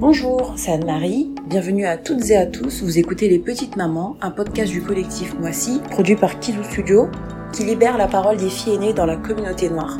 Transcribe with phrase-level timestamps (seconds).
[0.00, 1.34] Bonjour, c'est Anne-Marie.
[1.48, 2.84] Bienvenue à toutes et à tous.
[2.84, 7.08] Vous écoutez Les Petites Mamans, un podcast du collectif Moissy, produit par Kizou Studio,
[7.52, 9.98] qui libère la parole des filles aînées dans la communauté noire.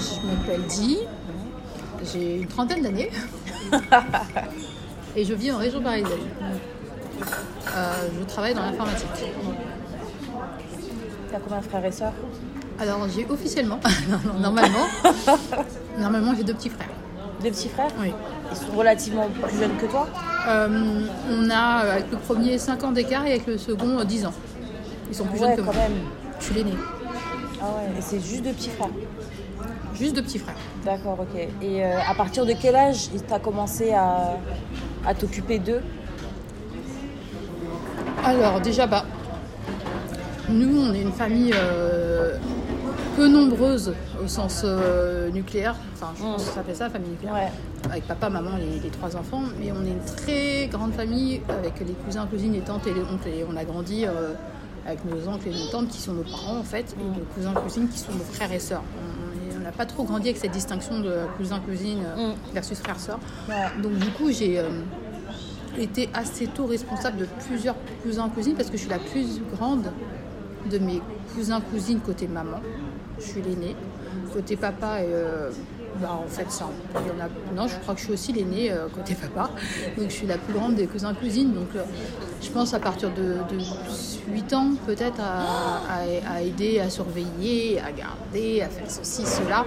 [0.00, 0.98] Je m'appelle Di,
[2.12, 3.10] j'ai une trentaine d'années
[5.16, 6.18] et je vis en région parisienne.
[7.76, 9.08] Euh, je travaille dans l'informatique.
[11.30, 12.12] T'as combien de frères et sœurs?
[12.78, 13.80] Alors j'ai officiellement,
[14.40, 14.86] normalement,
[15.98, 16.88] normalement j'ai deux petits frères.
[17.42, 17.90] Deux petits frères?
[18.00, 18.12] Oui.
[18.50, 20.06] Ils sont relativement plus jeunes que toi?
[20.48, 24.04] Euh, on a euh, avec le premier 5 ans d'écart et avec le second euh,
[24.04, 24.32] 10 ans.
[25.08, 25.74] Ils sont plus Ouais, jeunes que quand moi.
[25.74, 25.92] même.
[26.38, 26.74] Je suis l'aînée.
[27.60, 28.88] Ah ouais, et c'est juste deux petits frères?
[29.94, 30.54] Juste deux petits frères.
[30.84, 31.48] D'accord, ok.
[31.62, 34.36] Et euh, à partir de quel âge t'as commencé à,
[35.06, 35.80] à t'occuper d'eux?
[38.26, 39.04] Alors déjà, bah,
[40.48, 42.36] nous, on est une famille euh,
[43.16, 45.76] peu nombreuse au sens euh, nucléaire.
[45.94, 47.34] Enfin, je pense que ça s'appelle ça, famille nucléaire.
[47.34, 47.52] Ouais.
[47.90, 49.42] Avec papa, maman, les, les trois enfants.
[49.60, 53.02] Mais on est une très grande famille avec les cousins, cousines, les tantes et les
[53.02, 53.28] oncles.
[53.28, 54.32] Et on a grandi euh,
[54.86, 57.52] avec nos oncles et nos tantes qui sont nos parents en fait, et nos cousins,
[57.52, 58.82] cousines qui sont nos frères et sœurs.
[59.58, 62.34] On n'a pas trop grandi avec cette distinction de cousin, cousine Mm.
[62.54, 63.18] versus frère, sœur.
[63.48, 63.54] Ouais.
[63.82, 64.60] Donc du coup, j'ai
[65.78, 69.90] été assez tôt responsable de plusieurs cousins, cousines parce que je suis la plus grande
[70.70, 71.00] de mes
[71.34, 72.60] cousins, cousines côté maman.
[73.18, 73.74] Je suis l'aînée.
[74.32, 75.50] Côté papa, euh,
[76.00, 77.28] bah, en fait, ça, il y en a.
[77.54, 79.50] Non, je crois que je suis aussi l'aînée euh, côté papa.
[79.96, 81.52] Donc je suis la plus grande des cousins, cousines.
[81.52, 81.84] Donc euh,
[82.42, 83.62] je pense à partir de, de
[84.32, 89.64] 8 ans, peut-être, à aider, à surveiller, à garder, à faire ceci, cela.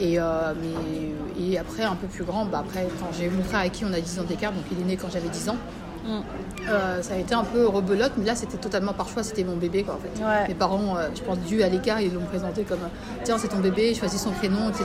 [0.00, 3.60] Et, euh, mais, et après, un peu plus grand, bah après, quand j'ai mon frère
[3.60, 5.56] avec qui on a 10 ans d'écart, donc il est né quand j'avais 10 ans,
[6.04, 6.20] Mm.
[6.68, 9.56] euh, ça a été un peu rebelote, mais là c'était totalement par choix, c'était mon
[9.56, 10.22] bébé quoi en fait.
[10.24, 10.46] Ouais.
[10.46, 12.78] Mes parents, euh, je pense, dû à l'écart, ils l'ont présenté comme
[13.24, 14.84] tiens, c'est ton bébé, choisis son prénom, etc.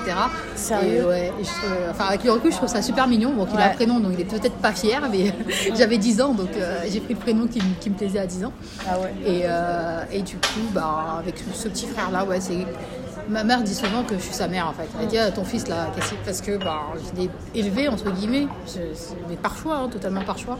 [0.55, 3.33] Sérieux Et, ouais, et je trouve- enfin, avec le recul, je trouve ça super mignon.
[3.35, 5.31] Bon, il a un prénom, donc il est peut-être pas fier, mais
[5.77, 8.25] j'avais 10 ans, donc euh, j'ai pris le prénom qui, me- qui me plaisait à
[8.25, 8.53] 10 ans.
[8.89, 8.95] Ah.
[9.23, 9.43] Et,
[10.17, 12.65] et du coup, bah, avec ce petit frère-là, ouais, c'est.
[13.31, 14.89] Ma mère dit souvent que je suis sa mère en fait.
[14.99, 18.47] Elle dit ah, ton fils là, qu'est-ce parce que bah, je l'ai élevé entre guillemets,
[18.67, 18.81] Je-
[19.29, 20.57] mais par choix, hein, totalement par choix.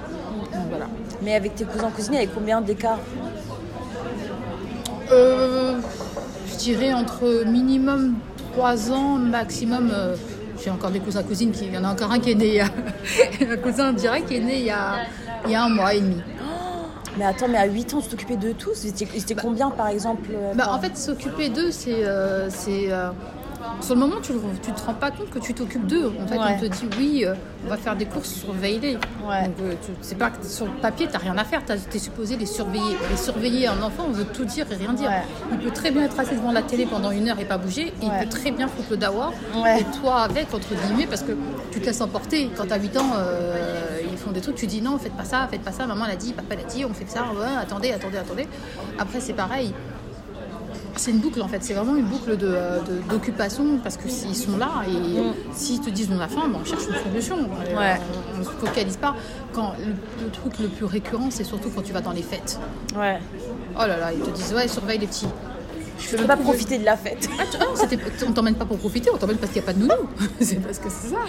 [0.54, 0.86] Donc voilà.
[1.22, 3.00] Mais avec tes cousins cousines, avec combien d'écart?
[5.12, 5.80] Euh,
[6.50, 8.16] je dirais entre minimum
[8.54, 9.92] 3 ans, maximum.
[9.94, 10.16] euh,
[10.64, 11.66] j'ai encore des cousins cousines qui.
[11.66, 12.68] Il y en a encore un qui est né il y a.
[13.52, 15.00] un cousin direct qui est né il y a,
[15.46, 16.22] il y a un mois et demi.
[17.18, 20.30] Mais attends, mais à 8 ans, tu t'occupais de tous ils étaient combien par exemple
[20.34, 22.04] euh, Bah, par- en fait, s'occuper d'eux, c'est.
[22.06, 23.10] euh, euh,
[23.80, 24.34] sur le moment, tu,
[24.64, 26.12] tu te rends pas compte que tu t'occupes d'eux.
[26.24, 26.46] En fait, Ouais.
[26.58, 27.36] on te dit oui, euh,
[27.66, 28.96] on va faire des courses, surveille-les.
[29.28, 29.44] Ouais.
[29.44, 31.62] Donc, tu- c'est pas que sur le papier, t'as rien à faire.
[31.66, 32.96] Tu es supposé les surveiller.
[33.12, 35.10] Les surveiller un enfant, on veut tout dire et rien dire.
[35.10, 35.22] Ouais.
[35.52, 37.88] Il peut très bien être assis devant la télé pendant une heure et pas bouger.
[38.02, 39.32] Et il peut très bien foutre le dawa.
[39.80, 41.34] Et toi avec, entre guillemets, parce que
[41.72, 42.50] tu te laisses emporter.
[42.58, 43.12] Quand t'as 8 ans,
[44.12, 45.86] ils font des trucs, tu dis non, faites pas ça, faites pas ça.
[45.88, 47.22] Maman l'a dit, papa l'a dit, on fait ça.
[47.34, 48.48] Ouais, attendez, attendez, attendez.
[49.00, 49.74] Après, c'est pareil
[50.98, 54.10] c'est une boucle en fait, c'est vraiment une boucle de, euh, de- d'occupation parce que
[54.10, 55.24] s'ils sont là et
[55.54, 57.38] s'ils te disent on a faim, ben, on cherche une solution.
[57.40, 58.00] Euh, Ouais.
[58.36, 59.16] On ne se focalise pas.
[59.54, 59.94] Quand le,
[60.26, 62.60] le truc le plus récurrent, c'est surtout quand tu vas dans les fêtes.
[62.96, 63.20] Ouais.
[63.78, 65.28] Oh là là, ils te disent ouais, surveille les petits.
[66.02, 67.30] Je peux même pas profiter de la fête.
[67.40, 69.78] Ah, tu- ah, on t'emmène pas pour profiter, on t'emmène parce qu'il n'y a pas
[69.78, 70.10] de nounou.
[70.42, 71.22] c'est parce que c'est ça.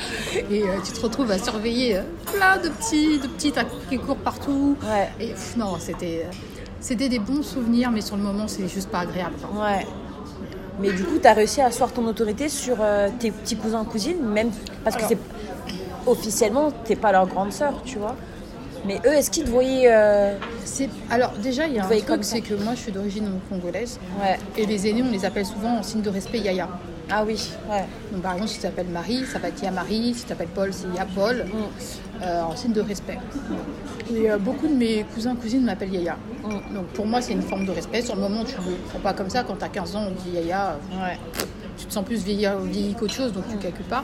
[0.51, 2.03] Et euh, tu te retrouves à surveiller euh,
[2.35, 4.77] plein de petits, de petits tas qui courent partout.
[4.83, 5.11] Ouais.
[5.21, 6.31] Et pff, non, c'était, euh,
[6.81, 9.35] c'était des bons souvenirs, mais sur le moment, c'est juste pas agréable.
[9.55, 9.87] Ouais.
[10.81, 13.85] Mais du coup, tu as réussi à asseoir ton autorité sur euh, tes petits cousins
[13.85, 14.51] cousines, même
[14.83, 15.19] parce que c'est
[16.07, 18.17] officiellement, t'es pas leur grande sœur, tu vois.
[18.85, 20.35] Mais eux, est-ce qu'ils te voyaient euh,
[21.11, 24.39] Alors déjà, il y a un truc, c'est que moi je suis d'origine congolaise Ouais.
[24.57, 26.69] et les aînés, on les appelle souvent en signe de respect Yaya.
[27.11, 27.51] Ah oui.
[27.71, 27.85] Ouais.
[28.13, 30.49] Donc par exemple, si tu t'appelles Marie, ça va être Ya Marie, si tu t'appelles
[30.49, 31.45] Paul, c'est Ya Paul,
[32.23, 33.19] euh, en signe de respect.
[34.13, 36.17] Et euh, beaucoup de mes cousins, cousines m'appellent Yaya.
[36.75, 38.03] Donc pour moi, c'est une forme de respect.
[38.03, 39.45] Sur le moment, tu ne le prends pas comme ça.
[39.45, 41.19] Quand tu as 15 ans, on dit Yaya, Ouais.
[41.79, 44.03] tu te sens plus vieilli, vieilli qu'autre chose, donc tu ne calcules pas.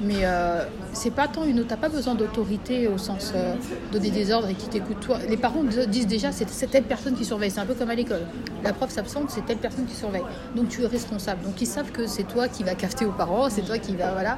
[0.00, 1.64] Mais euh, c'est pas tant une.
[1.64, 3.54] T'as pas besoin d'autorité au sens euh,
[3.92, 5.18] donner des ordres et qui t'écoute toi.
[5.28, 7.50] Les parents disent déjà c'est telle personne qui surveille.
[7.50, 8.22] C'est un peu comme à l'école.
[8.62, 10.24] La prof s'absente, c'est telle personne qui surveille.
[10.56, 11.42] Donc tu es responsable.
[11.44, 14.12] Donc ils savent que c'est toi qui vas cafeter aux parents, c'est toi qui va
[14.12, 14.36] voilà.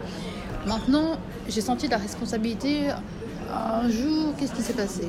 [0.66, 1.16] Maintenant,
[1.48, 2.88] j'ai senti la responsabilité.
[3.52, 5.08] Un jour, qu'est-ce qui s'est passé?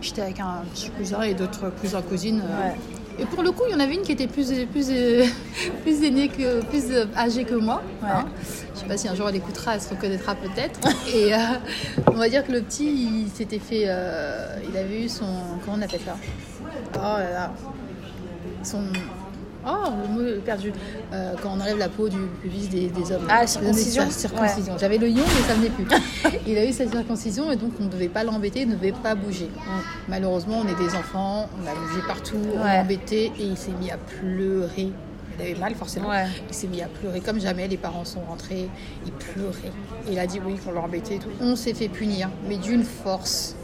[0.00, 2.40] J'étais avec un petit cousin et d'autres cousins cousines.
[2.42, 2.76] euh, Ouais.
[3.20, 4.86] Et pour le coup, il y en avait une qui était plus, plus,
[5.82, 6.84] plus aînée, que, plus
[7.16, 7.82] âgée que moi.
[8.00, 8.08] Ouais.
[8.08, 8.24] hein.
[8.78, 10.78] Je sais sais pas si un jour elle écoutera, elle se reconnaîtra peut-être.
[11.12, 11.38] Et euh,
[12.06, 12.86] on va dire que le petit,
[13.24, 13.84] il s'était fait.
[13.86, 15.26] euh, il avait eu son.
[15.64, 16.16] Comment on appelle ça?
[16.94, 17.52] Oh là là.
[18.62, 18.82] Son.
[19.66, 19.70] Oh,
[20.02, 20.72] le mot perdu.
[21.12, 23.26] Euh, quand on enlève la peau du pubis des, des hommes.
[23.28, 24.78] Ah, circoncision La circoncision.
[24.78, 25.86] J'avais le ion, mais ça venait plus.
[26.46, 28.92] il a eu sa circoncision et donc on ne devait pas l'embêter, il ne devait
[28.92, 29.50] pas bouger.
[30.08, 32.74] Malheureusement, on est des enfants, on a bougé partout, on Ouais.
[32.76, 34.92] l'a embêté et il s'est mis à pleurer.
[35.38, 36.08] Il avait mal forcément.
[36.08, 36.26] Ouais.
[36.48, 37.68] Il s'est mis à pleurer comme jamais.
[37.68, 38.68] Les parents sont rentrés,
[39.06, 39.72] il pleurait.
[40.08, 41.28] Et il a dit oui qu'on l'a embêté et tout.
[41.40, 43.54] On s'est fait punir, mais d'une force.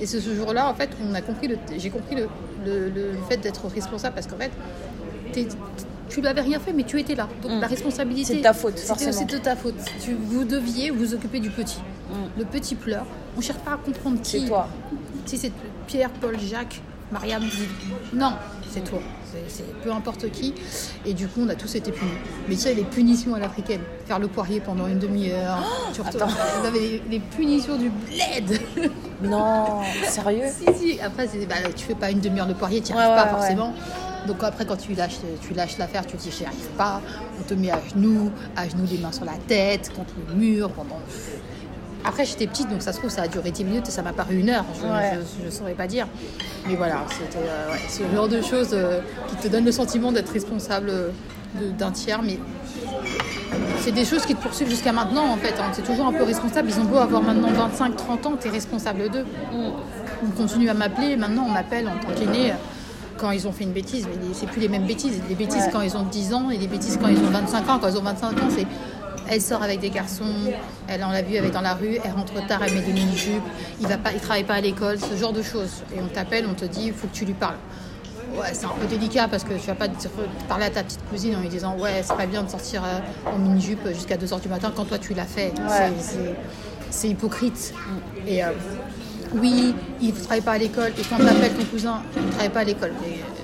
[0.00, 2.28] Et c'est ce jour-là, en fait, on a compris le, j'ai compris le,
[2.64, 4.50] le- le fait d'être responsable parce qu'en fait,
[5.32, 5.48] t'es-
[6.08, 7.28] tu lui avais rien fait, mais tu étais là.
[7.42, 7.60] Donc Mm.
[7.60, 8.34] la responsabilité.
[8.36, 9.12] C'est ta faute, c'était- forcément.
[9.12, 9.74] C'est de ta faute.
[10.00, 11.78] Tu, vous deviez vous occuper du petit.
[12.10, 12.38] Mm.
[12.40, 13.06] Le petit pleure.
[13.36, 14.40] On cherche pas à comprendre qui.
[14.40, 14.68] C'est toi.
[15.26, 15.52] Si c'est
[15.86, 17.42] Pierre, Paul, Jacques, Mariam.
[18.12, 18.32] Non,
[18.74, 18.98] c'est toi.
[19.48, 20.54] C'est- peu importe qui.
[21.06, 22.10] Et du coup, on a tous été punis.
[22.48, 23.80] Mais tu sais, les punitions à l'africaine.
[24.06, 25.58] Faire le poirier pendant une demi-heure.
[25.92, 26.32] tu retournes-
[26.74, 28.60] les, les punitions du bled.
[29.22, 31.00] Non, sérieux si, si.
[31.00, 33.32] Après, bah, tu fais pas une demi-heure de poirier, tu n'y Ouais, arrives ouais, pas
[33.34, 33.38] ouais.
[33.40, 33.72] forcément.
[34.26, 37.00] Donc après, quand tu lâches, tu lâches l'affaire, tu te dis j'y arrive pas.
[37.38, 40.70] On te met à genoux, à genoux, les mains sur la tête, contre le mur
[40.70, 40.98] pendant.
[42.06, 44.12] Après, j'étais petite, donc ça se trouve, ça a duré 10 minutes et ça m'a
[44.12, 44.64] paru une heure.
[44.78, 45.18] Je Ouais.
[45.44, 46.06] ne saurais pas dire.
[46.68, 50.12] Mais voilà, c'était euh, ouais, ce genre de choses euh, qui te donnent le sentiment
[50.12, 51.08] d'être responsable euh,
[51.78, 52.20] d'un tiers.
[52.22, 52.38] Mais
[53.80, 55.54] c'est des choses qui te poursuivent jusqu'à maintenant, en fait.
[55.58, 55.70] hein.
[55.72, 56.68] C'est toujours un peu responsable.
[56.68, 59.24] Ils ont beau avoir maintenant 25-30 ans, tu es responsable d'eux.
[59.54, 61.16] On continue à m'appeler.
[61.16, 62.54] Maintenant, on m'appelle en tant qu'aîné euh,
[63.16, 64.06] quand ils ont fait une bêtise.
[64.06, 65.22] Mais c'est plus les mêmes bêtises.
[65.28, 65.70] Les bêtises Ouais.
[65.72, 67.78] quand ils ont 10 ans et les bêtises quand ils ont 25 ans.
[67.80, 68.66] Quand ils ont 25 ans, c'est
[69.28, 70.24] elle sort avec des garçons,
[70.88, 72.92] elle on l'a vu, elle est dans la rue, elle rentre tard, elle met des
[72.92, 73.42] mini-jupes,
[73.80, 75.82] il il travaille pas à l'école, ce genre de choses.
[75.94, 77.56] Et on t'appelle, on te dit, il faut que tu lui parles.
[78.36, 79.86] Ouais, c'est un peu délicat parce que tu vas pas
[80.48, 83.30] parler à ta petite cousine en lui disant ouais, c'est pas bien de sortir euh,
[83.30, 85.52] en mini-jupe jusqu'à 2h du matin quand toi tu l'as fait.
[86.90, 87.72] C'est- hypocrite.
[88.26, 88.48] Et euh,
[89.34, 90.92] oui, il ne travaille pas à l'école.
[90.98, 92.92] Et quand tu appelles ton cousin, il ne travaille pas à l'école.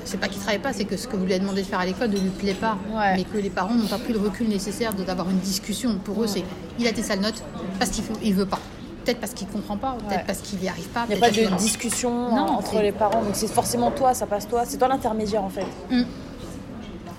[0.00, 1.62] Euh, C'est pas qu'il ne travaille pas, c'est que ce que vous lui avez demandé
[1.62, 2.76] de faire à l'école ne lui plaît pas.
[2.92, 3.16] Ouais.
[3.16, 5.98] Mais que les parents n'ont pas pris le recul nécessaire d'avoir une discussion.
[6.04, 6.42] Pour eux, c'est
[6.78, 7.42] il a tes sales notes
[7.78, 8.58] parce qu'il ne veut pas.
[9.04, 10.24] Peut-être parce qu'il ne comprend pas, peut-être Ouais.
[10.26, 11.04] parce qu'il n'y arrive pas.
[11.08, 14.26] Il n'y a pas de discussion Non, entre les parents, donc c'est forcément toi, ça
[14.26, 14.64] passe toi.
[14.66, 15.64] C'est toi l'intermédiaire en fait.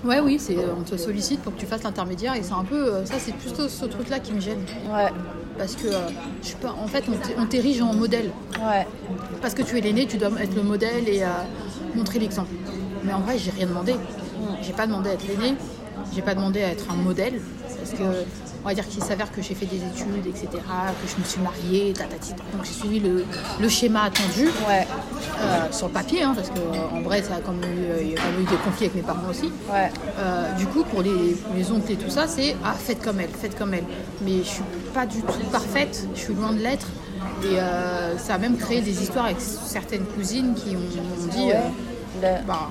[0.04, 2.74] Ouais, oui, c'est, on te sollicite pour que tu fasses l'intermédiaire et c'est un peu.
[2.94, 4.58] euh, Ça, c'est plutôt ce truc-là qui me gêne.
[4.92, 5.08] Ouais,
[5.58, 6.08] Parce que, euh,
[6.42, 8.30] je sais pas, en fait, on t'é- on t'érige en modèle.
[8.58, 8.86] ouais.
[9.40, 11.26] Parce que tu es l'aîné, tu dois être le modèle et euh,
[11.94, 12.50] montrer l'exemple.
[13.04, 13.94] Mais en vrai, j'ai rien demandé.
[14.62, 15.54] J'ai pas demandé à être l'aîné,
[16.14, 17.40] j'ai pas demandé à être un modèle.
[17.78, 18.04] Parce que,
[18.64, 21.40] on va dire qu'il s'avère que j'ai fait des études, etc., que je me suis
[21.40, 22.30] mariée, tatati.
[22.30, 23.24] Donc j'ai suivi le,
[23.60, 24.86] le schéma attendu Ouais,
[25.40, 28.10] euh, sur le papier, hein, parce qu'en vrai, ça a quand même eu, euh, il
[28.10, 29.50] y a quand même eu des conflits avec mes parents aussi.
[29.72, 29.90] ouais.
[30.20, 33.30] Euh, du coup, pour les, les oncles et tout ça, c'est ah, faites comme elle,
[33.30, 33.84] faites comme elle.
[34.24, 34.62] Mais je suis
[34.94, 36.86] pas du tout parfaite, je suis loin de l'être.
[37.44, 41.46] Et euh, ça a même créé des histoires avec certaines cousines qui ont, ont dit
[41.46, 41.56] Ouais.
[42.22, 42.68] euh, bah,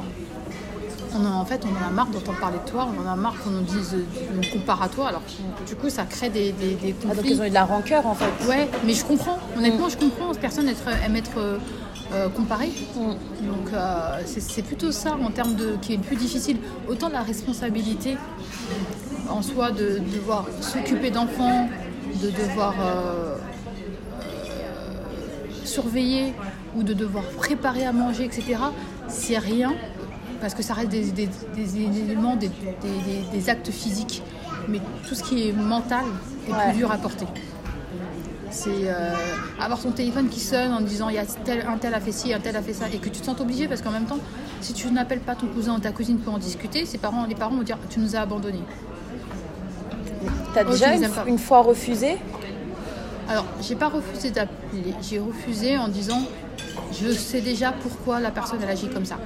[1.15, 3.15] on en, en fait, on en a marre d'entendre parler de toi, on en a
[3.15, 4.03] marre qu'on nous dise, euh,
[4.37, 5.07] on compare à toi.
[5.09, 5.21] Alors,
[5.67, 7.31] du coup, ça crée des, des, des Ah, donc conflits.
[7.33, 8.31] ils ont eu de la rancœur en fait.
[8.47, 9.37] Ouais, mais je comprends.
[9.57, 10.31] Honnêtement, je comprends.
[10.39, 11.57] Personne être- aime être euh,
[12.13, 12.67] euh, comparé.
[12.95, 13.47] Mm.
[13.47, 16.57] Donc, euh, c'est plutôt ça en termes de qui est le plus difficile.
[16.87, 18.17] Autant la responsabilité
[19.29, 21.69] en soi de devoir s'occuper d'enfants,
[22.21, 23.35] de devoir euh,
[24.21, 26.33] euh, surveiller
[26.75, 28.55] ou de devoir préparer à manger, etc.
[29.07, 29.73] C'est rien
[30.41, 34.21] parce que ça reste des, des- des éléments, des, actes physiques.
[34.67, 36.03] Mais tout ce qui est mental
[36.47, 36.57] est Ouais.
[36.69, 37.25] plus dur à porter.
[38.49, 39.13] C'est euh,
[39.61, 42.11] avoir ton téléphone qui sonne en disant il y a tel, un tel a fait
[42.11, 44.03] ci, un tel a fait ça, et que tu te sens obligé parce qu'en même
[44.05, 44.19] temps,
[44.59, 47.35] si tu n'appelles pas ton cousin ou ta cousine pour en discuter, ses parents, les
[47.35, 48.63] parents vont dire tu nous as abandonnés.
[50.53, 52.17] T'as Oh, déjà une, une fois refusé?
[53.29, 56.21] Alors, j'ai pas refusé d'appeler, j'ai refusé en disant
[56.91, 59.17] je sais déjà pourquoi la personne elle agit comme ça.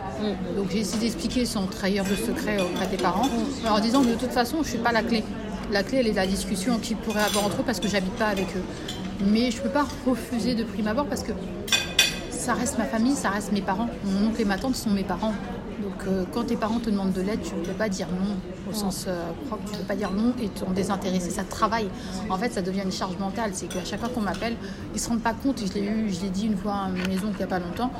[0.55, 3.29] Donc j'ai essayé d'expliquer sans trahir de secret auprès des parents,
[3.67, 5.23] en disant de toute façon je suis pas la clé.
[5.71, 8.27] La clé elle est la discussion qu'ils pourraient avoir entre eux parce que j'habite pas
[8.27, 8.63] avec eux.
[9.25, 11.31] Mais je peux pas refuser de prime abord parce que
[12.29, 13.89] ça reste ma famille, ça reste mes parents.
[14.03, 15.33] Mon oncle et ma tante sont mes parents.
[15.81, 18.35] Donc euh, quand tes parents te demandent de l'aide, tu ne peux pas dire non
[18.69, 19.63] au sens euh, propre.
[19.65, 21.29] Tu ne peux pas dire non et t'en désintéresser.
[21.29, 21.87] Ça te travaille.
[22.29, 23.51] En fait, ça devient une charge mentale.
[23.53, 24.55] C'est qu'à chaque fois qu'on m'appelle,
[24.93, 25.61] ils se rendent pas compte.
[25.61, 27.47] Et je l'ai eu, je l'ai dit une fois à ma maison il n'y a
[27.47, 27.91] pas longtemps.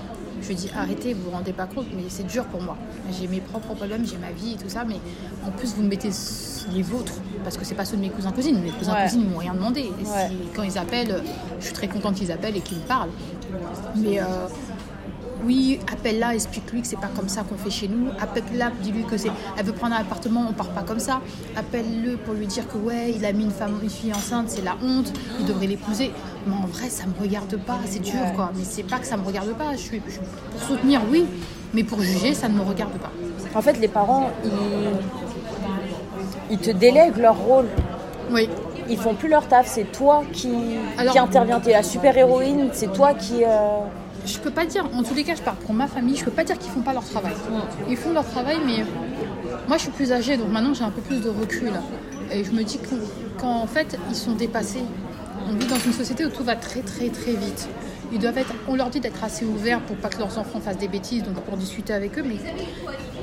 [0.42, 2.78] Je lui ai dit arrêtez, vous vous rendez pas compte, mais c'est dur pour moi.
[3.12, 4.98] J'ai mes propres problèmes, j'ai ma vie et tout ça, mais
[5.48, 6.10] en plus vous me mettez
[6.74, 7.14] les vôtres
[7.44, 8.60] parce que c'est pas ceux de mes cousins cousines.
[8.62, 9.04] Mes cousins Ouais.
[9.04, 9.82] cousines ils m'ont rien demandé.
[9.82, 10.30] Et si- Ouais.
[10.56, 11.24] quand ils appellent,
[11.60, 13.10] je suis très contente qu'ils appellent et qu'ils me parlent.
[13.96, 14.26] Mais euh,
[15.46, 18.08] oui, appelle-la, explique-lui que c'est pas comme ça qu'on fait chez nous.
[18.20, 19.32] Appelle-la, dis-lui que c'est.
[19.58, 21.22] Elle veut prendre un appartement, on part pas comme ça.
[21.56, 24.64] Appelle-le pour lui dire que ouais, il a mis une femme, une fille enceinte, c'est
[24.64, 26.12] la honte, il devrait l'épouser.
[26.48, 28.52] Mais en vrai, ça me regarde pas, c'est dur quoi.
[28.58, 29.72] Mais c'est pas que ça me regarde pas.
[29.74, 30.20] Je suis, je suis
[30.52, 31.26] pour soutenir, oui,
[31.74, 33.12] mais pour juger, ça ne me regarde pas.
[33.54, 34.52] En fait, les parents, ils,
[36.52, 37.66] ils te délèguent leur rôle.
[38.32, 38.50] Oui.
[38.90, 39.68] Ils font plus leur taf.
[39.68, 40.50] C'est toi qui,
[40.98, 41.60] Alors- qui intervient.
[41.60, 42.70] T'es la super héroïne.
[42.74, 43.44] C'est toi qui.
[43.44, 43.80] euh,
[44.26, 46.32] Je peux pas dire, en tous les cas, je parle pour ma famille, je peux
[46.32, 47.34] pas dire qu'ils font pas leur travail.
[47.90, 48.84] Ils font leur travail, mais
[49.68, 51.72] moi je suis plus âgée, donc maintenant j'ai un peu plus de recul.
[52.32, 54.82] Et je me dis qu'en- qu'en fait, ils sont dépassés.
[55.48, 57.68] On vit dans une société où tout va très très très vite.
[58.12, 60.78] Ils doivent être, on leur dit d'être assez ouverts pour pas que leurs enfants fassent
[60.78, 62.38] des bêtises, donc pour discuter avec eux, mais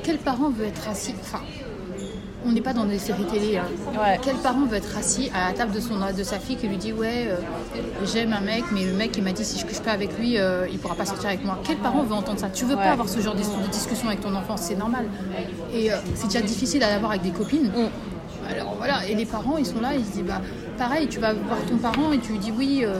[0.03, 1.41] quel parent veut être assis Enfin,
[2.45, 3.57] on n'est pas dans des séries télé.
[3.57, 3.65] hein.
[3.93, 4.19] Ouais.
[4.21, 6.77] Quel parent veut être assis à la table de, son, de sa fille qui lui
[6.77, 7.37] dit Ouais, euh,
[8.05, 10.37] j'aime un mec, mais le mec il m'a dit si je couche pas avec lui,
[10.37, 11.59] euh, il pourra pas sortir avec moi.
[11.63, 12.49] Quel parent veut entendre ça?
[12.49, 12.83] Tu veux Ouais.
[12.83, 15.05] pas avoir ce genre de, de discussion avec ton enfant, c'est normal.
[15.73, 17.71] Et euh, c'est déjà difficile à l'avoir avec des copines.
[18.49, 20.41] Alors voilà, et les parents ils sont là, ils se disent Bah
[20.77, 22.99] pareil, tu vas voir ton parent et tu lui dis Oui, euh,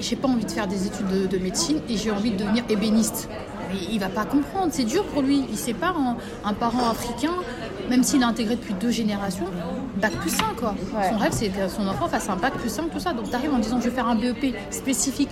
[0.00, 2.64] j'ai pas envie de faire des études de, de médecine et j'ai envie de devenir
[2.68, 3.28] ébéniste.
[3.70, 5.44] Mais il va pas comprendre, c'est dur pour lui.
[5.48, 7.32] Il sépare un, un parent africain,
[7.92, 9.44] même s'il a intégré depuis deux générations,
[10.00, 10.74] bac plus 5 quoi.
[10.96, 11.10] Ouais.
[11.10, 13.12] Son rêve c'est que son enfant fasse un bac plus 5, tout ça.
[13.12, 15.28] Donc tu arrives en disant je vais faire un BEP spécifique.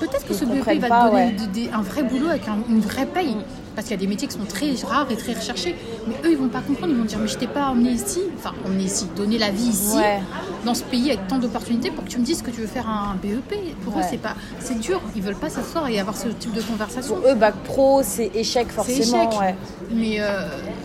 [0.00, 1.32] Peut-être que Ils ce BEP va pas, te donner ouais.
[1.32, 3.36] de- des- un vrai boulot avec un- une vraie paye.
[3.76, 5.76] Parce qu'il y a des métiers qui sont très rares et très recherchés.
[6.08, 6.92] Mais eux, ils vont pas comprendre.
[6.92, 8.20] Ils vont dire Mais je t'ai pas emmené ici.
[8.36, 10.20] Enfin, emmené ici, donner la vie ici, Ouais.
[10.66, 12.88] dans ce pays avec tant d'opportunités pour que tu me dises que tu veux faire
[12.88, 13.54] un BEP.
[13.84, 15.00] Pour eux, c'est pas, c'est dur.
[15.14, 17.14] Ils veulent pas s'asseoir et avoir ce type de conversation.
[17.16, 19.28] Pour eux, bac pro, c'est échec C'est forcément.
[19.30, 19.40] échec.
[19.40, 19.54] ouais.
[19.92, 20.79] Mais euh, c'est-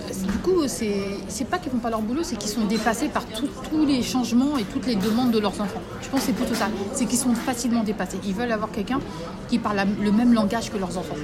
[0.45, 3.85] coup, c'est pas qu'ils font pas leur boulot, c'est qu'ils sont dépassés par tout- tous
[3.85, 5.81] les changements et toutes les demandes de leurs enfants.
[6.01, 6.67] Je pense que c'est plutôt ça.
[6.93, 8.19] C'est qu'ils sont facilement dépassés.
[8.25, 8.99] Ils veulent avoir quelqu'un
[9.49, 11.15] qui parle la- le même langage que leurs enfants.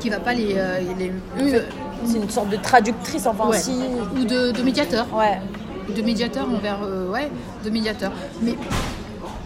[0.00, 0.54] Qui va pas les.
[0.56, 1.62] euh, les- eux,
[2.06, 3.58] C'est une sorte de traductrice, enfin, ouais.
[3.58, 3.72] si.
[4.20, 5.06] Ou de, de médiateur.
[5.14, 5.40] Ouais.
[5.94, 7.30] de médiateur envers euh, ouais
[7.62, 8.54] de médiateur mais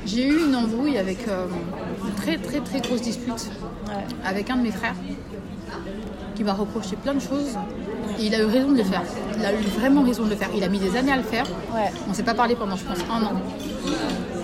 [0.07, 1.47] j'ai eu une embrouille avec euh,
[2.07, 3.51] une très très très grosse dispute
[3.89, 4.05] Ouais.
[4.25, 4.95] avec un de mes frères
[6.37, 7.57] qui m'a reproché plein de choses
[8.19, 9.03] et il a eu raison de le faire
[9.39, 11.23] il a eu vraiment raison de le faire il a mis des années à le
[11.23, 11.91] faire Ouais.
[12.09, 13.33] on s'est pas parlé pendant je pense un an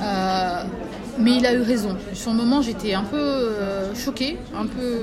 [0.03, 0.63] Euh,
[1.19, 1.97] mais il a eu raison.
[2.13, 4.99] Sur le moment, j'étais un peu euh, choquée, un peu.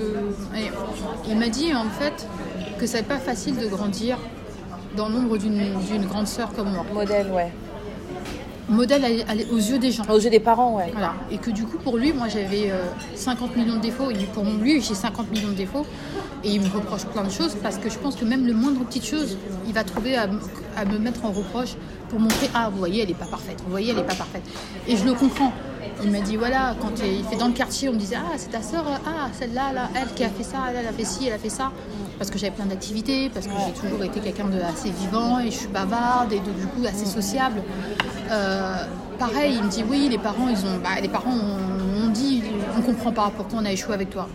[0.56, 0.70] et
[1.30, 2.28] il m'a dit en fait
[2.80, 4.18] que ça n'est pas facile de grandir
[4.98, 6.86] dans l'ombre d'une d'une grande sœur comme moi.
[6.94, 7.52] Modèle, ouais.
[8.70, 10.04] Modèle à- à- aux yeux des gens.
[10.10, 10.90] Aux yeux des parents, ouais.
[10.92, 11.14] Voilà.
[11.32, 12.84] Et que du coup, pour lui, moi j'avais euh,
[13.16, 14.12] 50 millions de défauts.
[14.12, 15.86] Et pour lui, j'ai 50 millions de défauts.
[16.44, 18.84] Et il me reproche plein de choses parce que je pense que même le moindre
[18.84, 21.76] petite chose, il va trouver à, me mettre en reproche
[22.10, 23.62] pour montrer Ah, vous voyez, elle n'est pas parfaite.
[23.64, 24.44] Vous voyez, elle n'est pas parfaite.
[24.88, 25.54] Et je le comprends.
[26.04, 28.50] Il m'a dit Voilà, quand il fait dans le quartier, on me disait Ah, c'est
[28.50, 31.34] ta soeur, ah, celle-là, là, elle qui a fait ça, elle, a fait ci, elle
[31.34, 31.72] a fait ça.
[32.18, 35.52] Parce que j'avais plein d'activités, parce que j'ai toujours été quelqu'un de assez vivant et
[35.52, 37.62] je suis bavarde et de, du coup assez sociable.
[38.32, 38.86] Euh,
[39.20, 42.44] pareil, il me dit oui, les parents, ils ont, bah, les parents ont dit,
[42.78, 44.28] on comprend pas pourquoi on a échoué avec toi.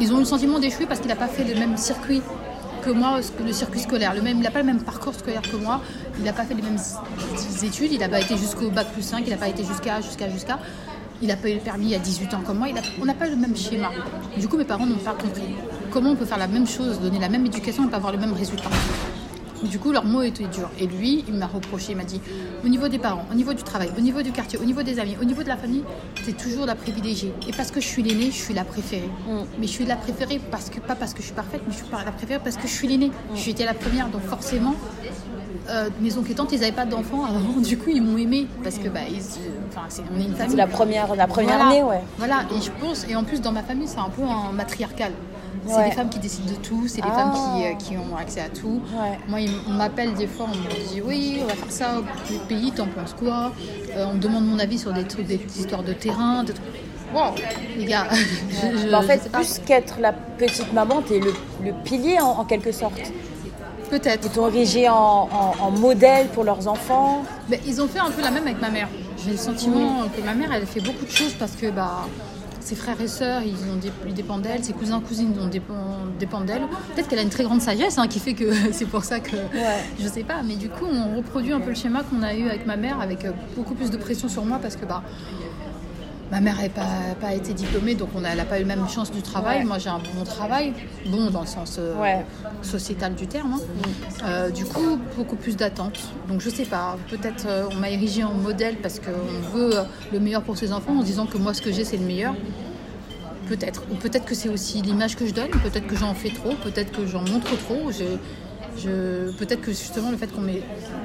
[0.00, 2.22] Ils ont eu le sentiment d'échouer parce qu'il n'a pas fait le même circuit
[2.82, 4.14] que moi, le circuit scolaire.
[4.14, 5.80] Le même, il n'a pas le même parcours scolaire que moi.
[6.18, 6.78] Il n'a pas fait les mêmes
[7.62, 7.92] études.
[7.92, 9.24] Il n'a pas été jusqu'au bac plus 5.
[9.26, 10.58] Il n'a pas été jusqu'à, jusqu'à, jusqu'à.
[11.22, 12.68] Il n'a pas eu le permis à 18 ans comme moi.
[13.00, 13.90] On n'a pas le même schéma.
[14.36, 15.54] Du coup, mes parents n'ont pas compris.
[15.90, 18.18] Comment on peut faire la même chose, donner la même éducation et pas avoir le
[18.18, 18.68] même résultat
[19.68, 20.70] du coup, leurs mots étaient durs.
[20.78, 22.20] Et lui, il m'a reproché, il m'a dit,
[22.64, 24.98] au niveau des parents, au niveau du travail, au niveau du quartier, au niveau des
[24.98, 25.84] amis, au niveau de la famille,
[26.24, 27.32] t'es toujours la privilégiée.
[27.48, 29.08] Et parce que je suis l'aînée, je suis la préférée.
[29.58, 31.78] Mais je suis la préférée parce que, pas parce que je suis parfaite, mais je
[31.78, 33.10] suis la préférée parce que je suis l'aînée.
[33.34, 34.74] J'étais la première, donc forcément,
[35.70, 37.60] euh, mes oncles et tantes, ils n'avaient pas d'enfants avant.
[37.60, 39.16] Du coup, ils m'ont aimée parce que, bah, ils,
[39.70, 40.50] enfin, c'est, on est une famille.
[40.50, 41.70] C'est la première, la première Voilà.
[41.70, 42.00] année, ouais.
[42.18, 45.12] Voilà, et je pense, et en plus dans ma famille, c'est un peu un matriarcal.
[45.66, 45.84] C'est Ouais.
[45.86, 47.14] les femmes qui décident de tout, c'est les Ah.
[47.18, 48.80] femmes qui, euh, qui ont accès à tout.
[48.92, 49.18] Ouais.
[49.28, 52.38] Moi, ils- on m'appelle des fois, on me dit oui, on va faire ça au
[52.48, 53.52] pays, t'en penses quoi?
[53.96, 56.66] Euh, On me demande mon avis sur des trucs, des histoires de terrain, des trucs.
[57.14, 57.32] Wow,
[57.78, 58.06] les gars.
[58.10, 61.32] je- je- Bah, en fait, plus qu'être la petite maman, t'es le,
[61.64, 63.00] le pilier en, en quelque sorte.
[63.90, 64.24] Peut-être.
[64.26, 67.22] Ils t'ont érigé en, en- en modèle pour leurs enfants.
[67.48, 68.88] Mais ils ont fait un peu la même avec ma mère.
[69.24, 72.06] J'ai le sentiment que ma mère, elle fait beaucoup de choses parce que bah,
[72.64, 76.46] ses frères et sœurs, ils, ont ils dépendent d'elle, ses cousins cousines ont dépend- dépendent
[76.46, 76.62] d'elle.
[76.94, 79.36] Peut-être qu'elle a une très grande sagesse hein, qui fait que c'est pour ça que
[80.00, 80.42] je sais pas.
[80.42, 83.00] Mais du coup, on reproduit un peu le schéma qu'on a eu avec ma mère,
[83.00, 85.02] avec euh, beaucoup plus de pression sur moi parce que bah.
[86.30, 86.82] Ma mère n'a pas,
[87.20, 89.58] pas été diplômée, donc on n'a pas eu la même chance du travail.
[89.58, 89.64] Ouais.
[89.64, 90.72] Moi, j'ai un bon travail,
[91.06, 92.24] bon dans le sens euh, Ouais.
[92.62, 93.54] sociétal du terme.
[93.54, 93.60] hein.
[94.26, 95.98] Euh, du coup, beaucoup plus d'attentes.
[96.28, 99.74] Donc, je sais pas, peut-être euh, on m'a érigé en modèle parce qu'on veut
[100.12, 102.06] le meilleur pour ses enfants en se disant que moi, ce que j'ai, c'est le
[102.06, 102.34] meilleur.
[103.46, 103.82] Peut-être.
[103.92, 106.90] Ou peut-être que c'est aussi l'image que je donne, peut-être que j'en fais trop, peut-être
[106.92, 107.90] que j'en montre trop.
[108.76, 110.62] Je, peut-être que justement le fait qu'on m'ait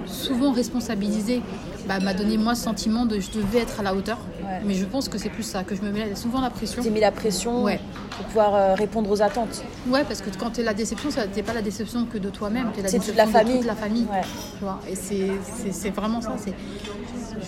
[0.07, 1.41] souvent responsabilisé
[1.87, 4.17] bah, m'a donné moi ce sentiment de je devais être à la hauteur.
[4.43, 4.59] Ouais.
[4.65, 6.81] Mais je pense que c'est plus ça, que je me mets souvent la pression.
[6.81, 7.79] T'es mis la pression Ouais.
[8.17, 9.63] pour pouvoir euh, répondre aux attentes.
[9.87, 12.71] Ouais, parce que quand t'es la déception, ça t'es pas la déception que de toi-même,
[12.73, 13.57] t'es la C'est toute déception la de famille.
[13.59, 14.07] toute la famille.
[14.11, 14.21] Ouais.
[14.57, 16.35] Tu vois, et c'est- vraiment ça.
[16.37, 16.53] C'est,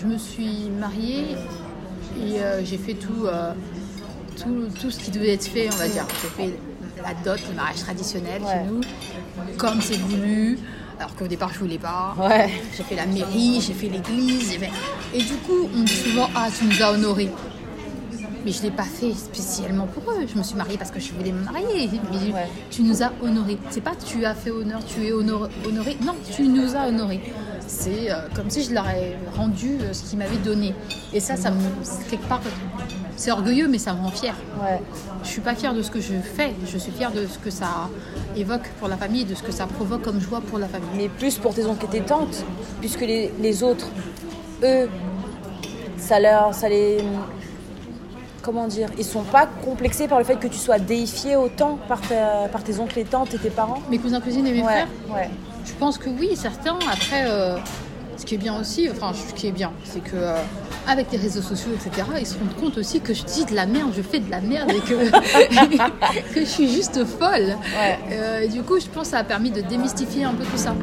[0.00, 1.36] je me suis mariée
[2.24, 3.52] et euh, j'ai fait tout, euh,
[4.40, 6.06] tout, tout ce qui devait être fait, on va dire.
[6.22, 6.50] J'ai fait
[7.02, 8.80] la dot, le mariage traditionnel chez nous,
[9.58, 10.58] comme c'est voulu,
[10.98, 12.14] alors qu'au départ je voulais pas.
[12.18, 12.50] Ouais.
[12.76, 14.52] J'ai fait la mairie, j'ai fait l'église.
[14.58, 14.70] fait-
[15.14, 17.30] Et du coup, on dit souvent Ah, tu nous as honorés.
[18.44, 20.26] Mais je ne l'ai pas fait spécialement pour eux.
[20.26, 21.88] Je me suis mariée parce que je voulais me marier.
[22.10, 22.48] Mais Ouais.
[22.70, 23.56] tu nous as honorés.
[23.70, 25.96] C'est pas tu as fait honneur, tu es honor- honoré.
[26.04, 27.20] Non, tu nous as honorés.
[27.68, 30.74] C'est euh, comme si je leur ai rendu euh, ce qu'ils m'avaient donné.
[31.12, 31.60] Et ça, ça me.
[32.10, 32.40] Quelque part,
[33.22, 34.34] c'est orgueilleux, mais ça me rend fière.
[34.60, 34.80] Ouais.
[35.22, 36.54] Je suis pas fière de ce que je fais.
[36.66, 37.88] Je suis fière de ce que ça
[38.36, 40.88] évoque pour la famille, de ce que ça provoque comme joie pour la famille.
[40.96, 42.44] Mais plus pour tes oncles et tes tantes,
[42.80, 43.86] puisque les, les autres,
[44.64, 44.88] eux,
[45.98, 47.04] ça leur, ça les,
[48.42, 52.00] comment dire, ils sont pas complexés par le fait que tu sois déifié autant par,
[52.00, 53.80] ta- par tes oncles et tantes et tes parents.
[53.88, 55.30] Mes cousins, cousines et mes ouais, frères, ouais,
[55.64, 56.76] Je pense que oui, certains.
[56.90, 57.56] Après, euh,
[58.16, 60.34] ce qui est bien aussi, enfin, ce qui est bien, c'est que euh,
[60.86, 63.66] avec les réseaux sociaux, etc., ils se rendent compte aussi que je dis de la
[63.66, 67.56] merde, je fais de la merde et que, que je suis juste folle.
[67.76, 67.98] Ouais.
[68.12, 70.74] Euh, du coup, je pense que ça a permis de démystifier un peu tout ça.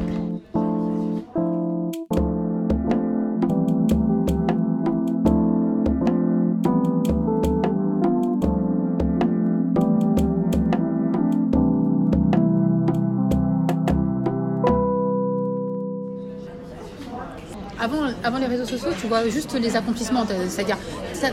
[18.30, 20.24] Avant, les réseaux sociaux, tu vois juste les accomplissements.
[20.48, 20.76] C'est-à-dire,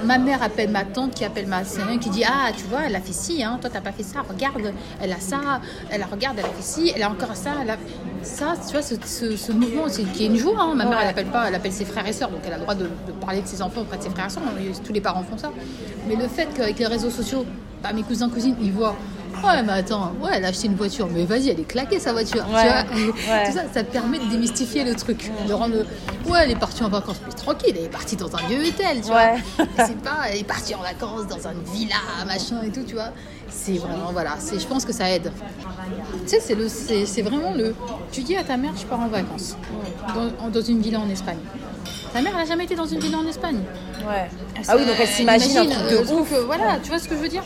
[0.03, 2.95] ma mère appelle ma tante qui appelle ma sœur, qui dit Ah, tu vois, elle
[2.95, 5.61] a fait ci, hein, toi, t'as pas fait ça, regarde, elle a ça,
[5.91, 7.51] elle a, regarde, elle a fait ci, elle a encore ça.
[7.61, 7.77] Elle a...
[8.23, 10.59] Ça, tu vois, ce, ce- ce mouvement, c'est qui est une joie.
[10.59, 10.73] hein.
[10.73, 12.63] Ma mère, elle appelle pas, elle appelle ses frères et sœurs, donc elle a le
[12.63, 14.43] droit de, de parler de ses enfants auprès de ses frères et sœurs.
[14.59, 15.51] et Tous les parents font ça.
[16.09, 17.45] Mais le fait qu'avec les réseaux sociaux,
[17.83, 18.95] bah, mes cousins, cousines, ils voient.
[19.43, 22.11] Ouais, mais attends, ouais, elle a acheté une voiture, mais vas-y, elle est claquée sa
[22.13, 22.45] voiture.
[22.51, 22.63] Ouais.
[22.93, 23.45] Tu vois Ouais.
[23.45, 25.31] Tout ça, ça te permet de démystifier le truc.
[25.47, 25.77] De rendre.
[26.27, 29.01] Ouais, elle est partie en vacances, mais tranquille, elle est partie dans un vieux hôtel,
[29.01, 29.35] tu Ouais.
[29.57, 29.65] vois.
[29.87, 31.95] C'est pas, elle est partie en vacances dans une villa,
[32.25, 33.09] machin et tout, tu vois.
[33.49, 35.31] C'est vraiment, voilà, je pense que ça aide.
[36.23, 37.73] Tu sais, c'est, le, c'est, c'est vraiment le.
[38.11, 39.55] Tu dis à ta mère, je pars en vacances,
[40.13, 41.37] dans, dans une villa en Espagne.
[42.13, 43.59] Ta mère, elle n'a jamais été dans une villa en Espagne.
[44.07, 44.29] ouais.
[44.67, 46.33] Ah oui, donc elle s'imagine un imagine, truc de ouf.
[46.45, 47.43] voilà, tu vois ce que je veux dire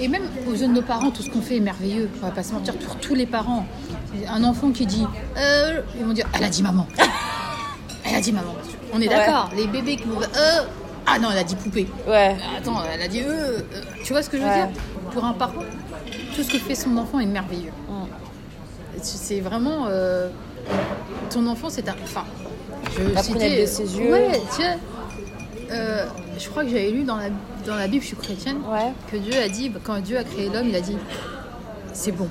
[0.00, 2.08] Et même aux jeunes de nos parents, tout ce qu'on fait est merveilleux.
[2.22, 3.66] On va pas se mentir, pour tous les parents.
[4.28, 6.86] Un enfant qui dit, euh, ils vont dire, elle a dit maman.
[8.08, 8.54] Elle a dit maman.
[8.92, 9.14] On est Ouais.
[9.16, 9.50] d'accord.
[9.56, 10.60] Les bébés qui vont, euh,
[11.06, 11.88] ah non, elle a dit poupée.
[12.06, 12.36] Ouais.
[12.56, 13.62] Attends, elle a dit, euh, euh.
[14.04, 14.68] tu vois ce que je veux dire
[15.12, 15.64] Pour un parent,
[16.36, 17.72] tout ce que fait son enfant est merveilleux.
[17.88, 18.04] Mm.
[19.02, 20.28] C'est vraiment, euh,
[21.30, 22.24] ton enfant, c'est un, enfin,
[22.96, 24.12] je La prunelle de ses yeux.
[24.12, 24.76] Ouais, tiens.
[25.70, 26.06] Euh,
[26.38, 27.28] je crois que j'avais lu dans la,
[27.66, 28.92] dans la Bible, je suis chrétienne, Ouais.
[29.10, 30.96] que Dieu a dit, quand Dieu a créé l'homme, il a dit
[31.92, 32.28] c'est bon.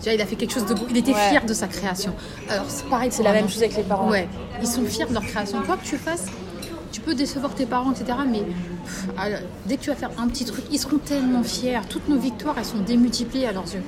[0.00, 0.86] Tu vois, il a fait quelque chose de beau.
[0.88, 1.28] Il était Ouais.
[1.30, 2.14] fier de sa création.
[2.48, 4.08] Alors, c'est pareil C'est la même chose avec les parents.
[4.08, 4.28] Ouais,
[4.60, 5.60] ils sont fiers de leur création.
[5.66, 6.26] Quoi que tu fasses,
[6.92, 8.16] tu peux décevoir tes parents, etc.
[8.30, 11.80] Mais pff, alors, dès que tu vas faire un petit truc, ils seront tellement fiers.
[11.90, 13.82] Toutes nos victoires, elles sont démultipliées à leurs yeux.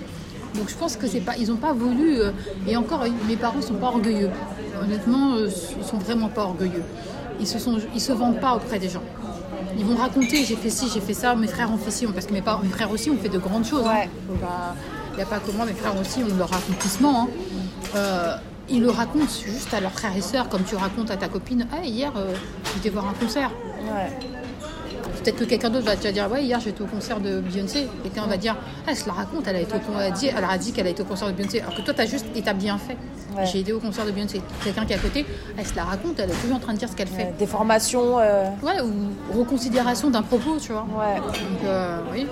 [0.57, 2.21] Donc je pense que c'est pas, ils n'ont pas voulu.
[2.21, 2.31] euh,
[2.67, 4.31] et encore, mes parents sont pas orgueilleux.
[4.83, 6.83] Honnêtement, euh, ils sont vraiment pas orgueilleux.
[7.39, 9.03] Ils se sont, ils se vendent pas auprès des gens.
[9.79, 12.27] Ils vont raconter, j'ai fait ci, j'ai fait ça, mes frères ont fait ci, parce
[12.27, 13.87] que mes, parents, mes frères aussi ont fait de grandes choses.
[13.87, 13.95] hein.
[14.01, 14.09] Ouais.
[15.13, 17.23] Il n'y a pas que moi, mes frères aussi ont leur accomplissement.
[17.25, 17.29] hein.
[17.97, 18.37] Euh,
[18.69, 21.67] ils le racontent juste à leurs frères et sœurs, comme tu racontes à ta copine
[21.73, 22.35] Ah, hier, euh,
[22.75, 23.51] j'étais voir un concert.
[23.85, 24.11] Ouais.
[25.23, 27.87] Peut-être que quelqu'un d'autre va te dire Ouais, hier, j'étais au concert de Beyoncé.
[28.03, 28.57] Quelqu'un va dire
[28.87, 30.73] Ah, elle se la raconte, elle a, été au elle a dit, elle a dit
[30.73, 31.61] qu'elle a été au concert de Beyoncé.
[31.61, 32.97] Alors que toi, tu as juste et t'as bien fait.
[33.37, 33.47] Ouais.
[33.47, 34.41] J'ai été au concert de Beyoncé.
[34.65, 36.79] Quelqu'un qui est à côté, elle se la raconte, elle est toujours en train de
[36.79, 37.35] dire ce qu'elle fait.
[37.39, 38.19] Des formations.
[38.19, 40.87] euh, Ouais, ou reconsidération d'un propos, tu vois.
[40.99, 41.17] Ouais.
[41.19, 42.27] Donc, euh, oui.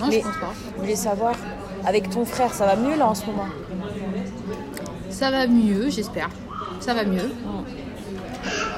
[0.00, 0.52] Non, Mais- je pense pas.
[0.76, 1.34] Je voulais savoir,
[1.86, 3.46] avec ton frère, ça va mieux là en ce moment?
[5.10, 6.28] Ça va mieux, j'espère.
[6.80, 7.30] Ça va mieux.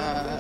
[0.01, 0.38] Euh,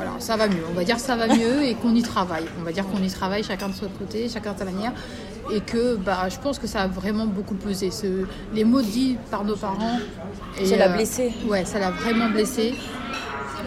[0.00, 0.62] voilà, ça va mieux.
[0.70, 2.44] On va dire ça va mieux et qu'on y travaille.
[2.58, 4.92] On va dire qu'on y travaille chacun de son côté, chacun de sa manière.
[5.52, 7.90] Et que bah, je pense que ça a vraiment beaucoup pesé.
[7.90, 9.98] Ce- les mots dits par nos parents.
[10.58, 11.32] et, Ça l'a blessé.
[11.48, 12.74] Ouais, ça l'a vraiment blessé.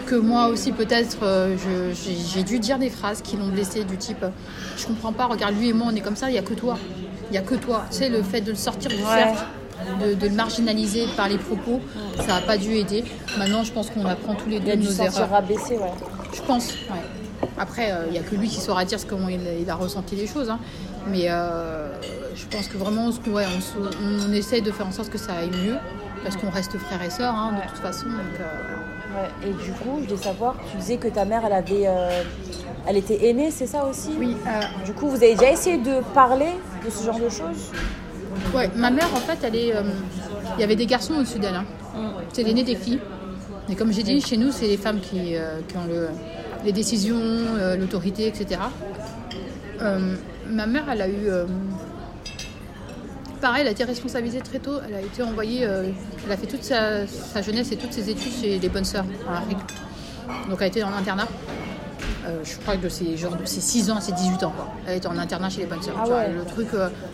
[0.06, 1.56] Que moi aussi, peut-être, euh,
[2.34, 4.24] j'ai dû dire des phrases qui l'ont blessé, du type
[4.76, 6.54] Je comprends pas, regarde, lui et moi, on est comme ça, il n'y a que
[6.54, 6.76] toi.
[7.30, 7.84] Il n'y a que toi.
[7.90, 9.02] Tu sais, le fait de le sortir du Ouais.
[9.14, 9.44] cercle,
[10.04, 11.80] de, de le marginaliser par les propos,
[12.18, 13.04] ça n'a pas dû aider.
[13.38, 15.30] Maintenant, je pense qu'on apprend tous les deux de nos erreurs.
[15.30, 15.92] rabaissé, ouais.
[16.34, 17.48] Je pense, ouais.
[17.58, 20.26] Après, il n'y a que lui qui saura dire comment il, il a ressenti les
[20.26, 20.50] choses.
[20.50, 20.58] hein.
[21.06, 21.88] Mais euh,
[22.34, 23.78] je pense que vraiment, on, se- ouais, on, se-
[24.28, 25.76] on essaye de faire en sorte que ça aille mieux.
[26.24, 27.66] Parce qu'on reste frères et sœurs, hein, de Ouais.
[27.68, 28.06] toute façon.
[28.06, 31.86] donc, euh, Et du coup, je voulais savoir, tu disais que ta mère, elle avait,
[31.86, 32.22] euh,
[32.88, 34.10] elle était aînée, c'est ça aussi?
[34.18, 36.48] Oui, euh, Du coup, vous avez déjà essayé de parler
[36.84, 37.70] de ce genre de choses?
[38.54, 39.74] Ouais, ma mère, en fait, elle est.
[39.76, 39.82] euh,
[40.56, 41.54] Il y avait des garçons au-dessus d'elle.
[41.54, 41.64] hein.
[42.32, 43.00] C'est l'aîné des filles.
[43.70, 46.08] Et comme j'ai dit, chez nous, c'est les femmes qui, euh, qui ont le-
[46.64, 48.60] les décisions, euh, l'autorité, etc.
[49.80, 50.14] Euh,
[50.48, 51.28] ma mère, elle a eu.
[53.40, 54.78] pareil, elle a été responsabilisée très tôt.
[54.88, 55.62] Elle a été envoyée.
[55.62, 59.04] elle a fait toute sa, sa jeunesse et toutes ses études chez les bonnes sœurs
[59.28, 59.58] en Afrique.
[60.48, 61.28] Donc, elle a été en internat.
[62.42, 64.52] Je crois que de ses, genre, de ses 6 ans à ses 18 ans.
[64.56, 64.68] Quoi.
[64.86, 65.96] Elle était en internat chez les bonnes sœurs.
[65.98, 66.32] Ah ouais.
[66.32, 66.68] le truc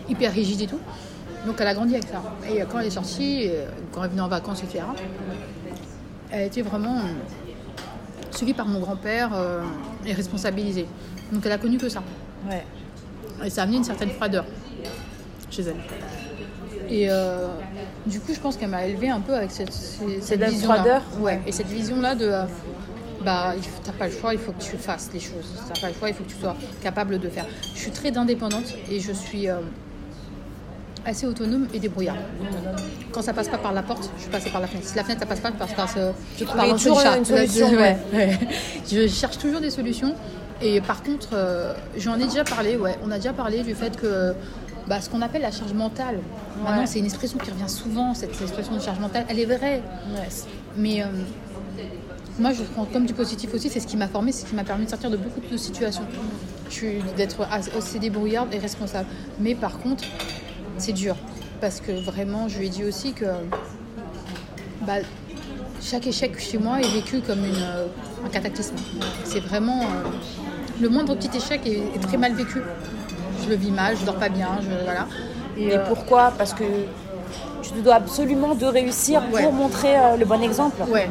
[0.07, 0.79] hyper rigide et tout.
[1.45, 2.21] Donc elle a grandi avec ça.
[2.49, 3.49] Et quand elle est sortie,
[3.91, 4.83] quand elle venait en vacances, etc.,
[6.31, 9.61] a été vraiment euh, suivie par mon grand-père euh,
[10.05, 10.87] et responsabilisée.
[11.31, 12.03] Donc elle a connu que ça.
[12.49, 12.65] Ouais.
[13.45, 14.45] Et ça a amené une certaine froideur
[15.49, 15.75] chez elle.
[16.89, 17.47] Et euh,
[18.05, 20.75] du coup, je pense qu'elle m'a élevée un peu avec cette, cette, vision-là.
[20.75, 21.41] froideur Ouais.
[21.47, 22.25] Et cette vision-là de.
[22.25, 22.43] euh,
[23.23, 25.53] bah, t'as pas le choix, il faut que tu fasses les choses.
[25.71, 27.45] T'as pas le choix, il faut que tu sois capable de faire.
[27.75, 29.47] Je suis très indépendante et je suis
[31.05, 32.19] assez autonome et débrouillarde.
[33.11, 34.87] Quand ça passe pas par la porte, je suis passée par la fenêtre.
[34.87, 36.11] Si la fenêtre ça passe pas, je passe par ce.
[36.37, 37.17] Tu par toujours chat.
[37.17, 38.39] une solution, Ouais, ouais.
[38.91, 40.15] Je cherche toujours des solutions.
[40.61, 42.95] Et par contre, euh, j'en ai déjà parlé, ouais.
[43.03, 44.33] On a déjà parlé du fait que
[44.87, 46.19] bah, ce qu'on appelle la charge mentale,
[46.63, 49.81] maintenant c'est une expression qui revient souvent, cette expression de charge mentale, elle est vraie.
[50.77, 51.05] Mais euh,
[52.39, 54.55] moi, je prends comme du positif aussi, c'est ce qui m'a formé, c'est ce qui
[54.55, 56.03] m'a permis de sortir de beaucoup de situations.
[56.69, 56.85] Je
[57.17, 59.07] d'être as- assez débrouillarde et responsable.
[59.39, 60.03] Mais par contre,
[60.81, 61.15] c'est dur.
[61.61, 63.25] Parce que vraiment, je lui ai dit aussi que
[64.85, 64.95] bah,
[65.81, 67.85] chaque échec chez moi est vécu comme une, euh,
[68.25, 68.75] un cataclysme.
[69.23, 69.81] C'est vraiment.
[69.81, 70.09] euh,
[70.81, 72.61] le moindre petit échec est, est très mal vécu.
[73.43, 75.07] Je le vis mal, je dors pas bien, je, voilà.
[75.57, 76.33] Et, Mais euh, pourquoi?
[76.37, 76.63] Parce que
[77.73, 79.43] tu dois absolument de réussir Ouais.
[79.43, 80.81] pour montrer euh, le bon exemple.
[80.89, 81.09] Ouais,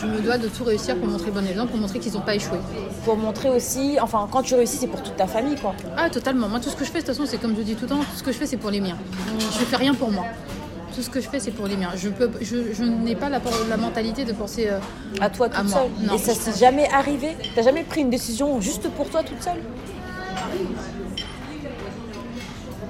[0.00, 2.20] je me dois de tout réussir pour montrer le bon exemple, pour montrer qu'ils n'ont
[2.20, 2.58] pas échoué.
[3.04, 5.74] Pour montrer aussi, enfin, quand tu réussis, c'est pour toute ta famille, quoi.
[5.96, 6.48] Ah, totalement.
[6.48, 7.88] Moi, tout ce que je fais, de toute façon, c'est comme je dis tout le
[7.88, 8.96] temps, tout ce que je fais, c'est pour les miens.
[9.40, 10.24] Je fais rien pour moi.
[10.94, 11.90] Tout ce que je fais, c'est pour les miens.
[11.94, 14.66] Je, peux, je, je n'ai pas la, la mentalité de penser.
[14.68, 14.78] euh,
[15.20, 16.06] À toi toute À moi, seule.
[16.06, 16.14] non.
[16.14, 19.60] Et ça s'est jamais arrivé T'as jamais pris une décision juste pour toi toute seule?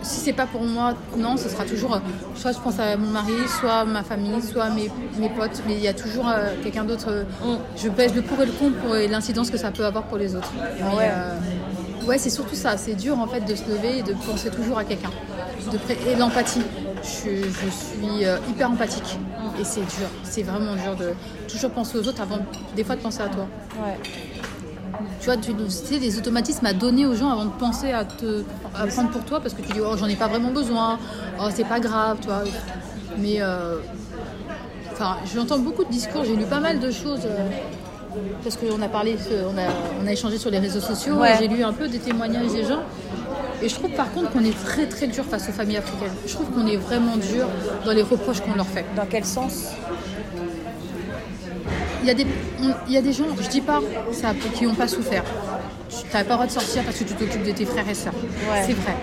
[0.03, 1.95] Si c'est pas pour moi, non, ce sera toujours.
[1.95, 1.99] euh,
[2.35, 5.81] soit je pense à mon mari, soit ma famille, soit mes, mes potes, mais il
[5.83, 7.07] y a toujours euh, quelqu'un d'autre.
[7.11, 7.59] euh, Mm.
[7.77, 10.35] Je pèse le pour et le contre pour l'incidence que ça peut avoir pour les
[10.35, 10.53] autres.
[10.57, 11.11] Mais, ouais.
[11.13, 12.77] euh, ouais, c'est surtout ça.
[12.77, 15.11] C'est dur en fait de se lever et de penser toujours à quelqu'un.
[16.09, 16.63] Et l'empathie.
[17.03, 19.19] Je, je suis hyper empathique.
[19.61, 20.09] Et c'est dur.
[20.23, 21.13] C'est vraiment dur de
[21.51, 22.39] toujours penser aux autres avant
[22.77, 23.47] des fois de penser à toi.
[23.85, 23.99] Ouais.
[25.21, 28.43] Tu vois, tu sais, des automatismes à donner aux gens avant de penser à te
[28.75, 30.99] à prendre pour toi parce que tu dis, oh, j'en ai pas vraiment besoin,
[31.41, 32.43] oh, c'est pas grave, tu vois.
[33.19, 33.77] Mais, euh,
[34.93, 37.21] enfin, j'entends beaucoup de discours, j'ai lu pas mal de choses.
[37.27, 37.49] euh,
[38.43, 39.17] parce qu'on a parlé,
[39.55, 39.63] on a,
[40.03, 41.37] on a échangé sur les réseaux sociaux, Ouais.
[41.39, 42.81] j'ai lu un peu des témoignages des gens.
[43.63, 46.13] Et je trouve par contre qu'on est très très dur face aux familles africaines.
[46.27, 47.47] Je trouve qu'on est vraiment dur
[47.85, 48.85] dans les reproches qu'on leur fait.
[48.97, 49.67] Dans quel sens?
[52.09, 52.27] Y, a des,
[52.63, 53.81] on- il y a des gens, je dis pas,
[54.13, 55.25] ça, qui n'ont pas souffert.
[55.89, 57.95] Tu n'as pas le droit de sortir parce que tu t'occupes de tes frères et
[57.95, 58.13] sœurs.
[58.15, 58.63] Ouais.
[58.67, 58.95] C'est vrai.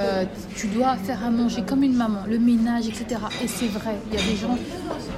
[0.00, 3.20] Euh, tu dois faire à manger comme une maman, le ménage, etc.
[3.42, 3.96] Et c'est vrai.
[4.12, 4.56] Il y a des gens,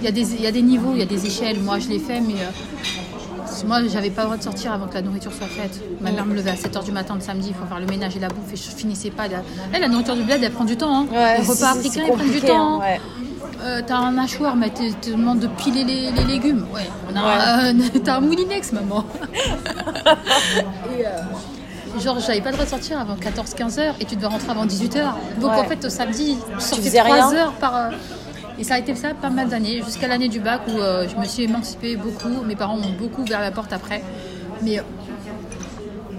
[0.00, 1.60] il y a des, il y a des niveaux, il y a des échelles.
[1.60, 4.94] Moi, je l'ai fait, mais euh, moi, j'avais pas le droit de sortir avant que
[4.94, 5.82] la nourriture soit faite.
[6.00, 8.16] Ma mère me levait à 7h du matin le samedi, il faut faire le ménage
[8.16, 9.28] et la bouffe, et je finissais pas.
[9.28, 9.42] La,
[9.74, 10.94] Eh, la nourriture du bled, elle prend du temps.
[11.00, 11.06] Hein.
[11.12, 12.76] Ouais, les repas africains, ils prennent du temps.
[12.76, 13.00] hein, ouais.
[13.62, 16.66] Euh, t'as un hachoir, mais tu te demandes de piler les, les légumes.
[16.74, 17.20] Ouais, on a
[17.68, 19.04] un- t'as un moulinex, maman.
[20.98, 24.26] et euh, genre, j'avais pas le droit de sortir avant 14-15 heures et tu devais
[24.28, 25.16] rentrer avant 18 heures.
[25.40, 25.58] Donc Ouais.
[25.58, 27.76] en fait, au samedi, je sortais faisais 3 rien heures par.
[27.76, 27.90] euh,
[28.58, 31.16] et ça a été ça pas mal d'années, jusqu'à l'année du bac où euh, je
[31.16, 32.42] me suis émancipée beaucoup.
[32.46, 34.02] Mes parents m'ont beaucoup ouvert la porte après.
[34.62, 34.82] Mais euh,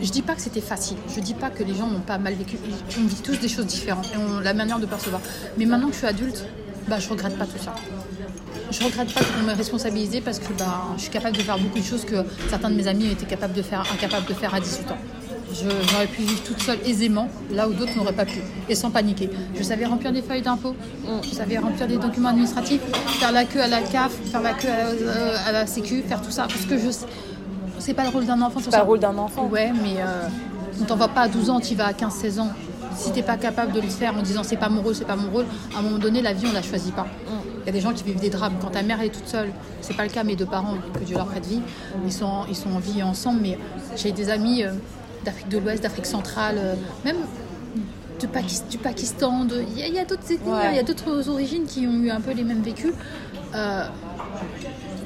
[0.01, 0.97] je dis pas que c'était facile.
[1.15, 2.57] Je dis pas que les gens n'ont pas mal vécu.
[2.99, 5.21] On vit tous des choses différentes et on, la manière de percevoir.
[5.57, 6.43] Mais maintenant que je suis adulte,
[6.87, 7.73] bah, je regrette pas tout ça.
[8.71, 11.79] Je regrette pas qu'on m'ait responsabilisée parce que bah, je suis capable de faire beaucoup
[11.79, 12.15] de choses que
[12.49, 14.97] certains de mes amis étaient capables de faire, incapables de faire à 18 ans.
[15.53, 18.39] Je- J'aurais pu vivre toute seule aisément, là où d'autres n'auraient pas pu,
[18.69, 19.29] et sans paniquer.
[19.57, 20.73] Je savais remplir des feuilles d'impôt,
[21.23, 22.79] je savais remplir des documents administratifs,
[23.19, 26.21] faire la queue à la CAF, faire la queue à, euh, à la Sécu, faire
[26.21, 27.05] tout ça, parce que je sais-
[27.79, 28.61] c'est pas le rôle d'un enfant.
[28.63, 29.49] C'est pas le rôle d'un enfant.
[29.51, 30.27] Ouais, mais euh,
[30.79, 32.51] on t'envoie pas à 12 ans, tu vas à 15-16 ans.
[32.95, 35.15] Si t'es pas capable de le faire en disant c'est pas mon rôle, c'est pas
[35.15, 37.07] mon rôle, à un moment donné, la vie, on la choisit pas.
[37.63, 38.53] Il y a des gens qui vivent des drames.
[38.61, 39.51] Quand ta mère elle est toute seule,
[39.81, 41.61] c'est pas le cas, mes deux parents, que Dieu leur prête vie,
[42.05, 43.57] ils sont, ils sont en vie ensemble, mais
[43.95, 44.71] j'ai des amis euh,
[45.25, 46.75] d'Afrique de l'Ouest, d'Afrique centrale, euh,
[47.05, 47.17] même
[48.19, 48.27] de
[48.69, 50.69] du Pakistan, de- il y a, a d'autres ethnies, Ouais.
[50.71, 52.93] il y a d'autres origines qui ont eu un peu les mêmes vécus,
[53.55, 53.85] euh,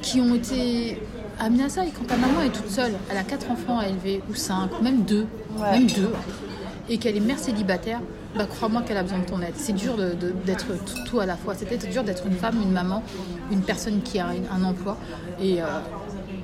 [0.02, 1.00] qui ont été
[1.38, 1.84] amenés à ça.
[1.84, 4.68] Et quand ta maman est toute seule, elle a quatre enfants à élever, ou cinq,
[4.78, 5.26] ou même deux,
[5.58, 5.72] Ouais.
[5.72, 6.10] même deux,
[6.88, 8.00] et qu'elle est mère célibataire,
[8.36, 9.54] bah crois-moi qu'elle a besoin de ton aide.
[9.56, 10.66] C'est dur d'être
[11.04, 11.54] tout, à la fois.
[11.56, 13.02] C'est peut-être dur d'être une femme, une maman,
[13.50, 14.96] une personne qui a un emploi.
[15.40, 15.66] Et euh,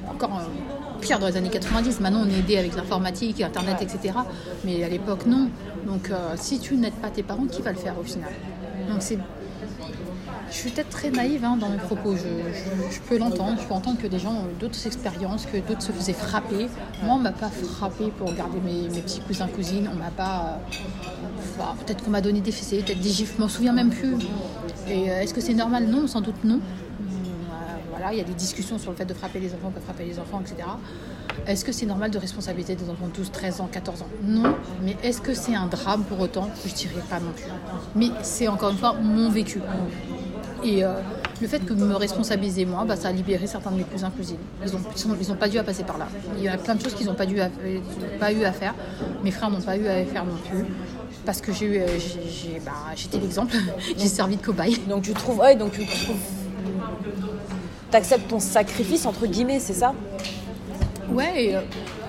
[0.09, 2.01] encore euh, pire dans les années 90.
[2.01, 4.15] Maintenant, on est aidé avec l'informatique, Internet, etc.
[4.65, 5.49] Mais à l'époque, non.
[5.87, 8.31] Donc, euh, si tu n'aides pas tes parents, qui va le faire au final?
[8.89, 9.19] Donc, c'est.
[10.53, 12.15] Je suis peut-être très naïve hein, dans mes propos.
[12.15, 13.59] Je, peux l'entendre.
[13.61, 16.69] Je peux entendre que des gens ont d'autres expériences, que d'autres se faisaient frapper.
[17.03, 19.89] Moi, on m'a pas frappé pour regarder mes, petits cousins cousines.
[19.91, 20.61] On m'a pas.
[20.75, 23.35] euh, enfin, peut-être qu'on m'a donné des fessées, peut-être des gifles.
[23.39, 24.15] Je m'en souviens même plus.
[24.87, 25.87] Et euh, est-ce que c'est normal?
[25.87, 26.57] Non, sans doute non.
[26.57, 27.55] Euh,
[27.89, 30.05] voilà, il y a des discussions sur le fait de frapper les enfants, pas frapper
[30.05, 30.69] les enfants, etc.
[31.47, 34.09] Est-ce que c'est normal de responsabiliser des enfants de 12, 13 ans, 14 ans?
[34.23, 34.55] Non.
[34.83, 36.51] Mais est-ce que c'est un drame pour autant?
[36.67, 37.45] Je dirais pas non plus.
[37.97, 39.61] Mais c'est encore une fois mon vécu.
[40.65, 40.93] Et euh,
[41.41, 44.37] le fait que me responsabiliser moi, bah, ça a libéré certains de mes cousins cousines.
[44.65, 46.07] Ils n'ont ils ont- ils ont pas dû à passer par là.
[46.39, 47.51] Il y a plein de choses qu'ils n'ont pas, dû à-
[48.21, 48.75] pas eu à faire.
[49.25, 50.65] Mes frères n'ont pas eu à faire non plus.
[51.27, 53.55] Parce que j'ai eu, euh, j'ai- j'ai- bah, j'étais l'exemple.
[53.97, 54.79] j'ai servi de cobaye.
[54.89, 56.17] Donc tu trouves, ouais, donc tu trouves,
[57.91, 59.95] t'acceptes ton sacrifice entre guillemets, c'est ça?
[61.11, 61.61] Ouais, et euh,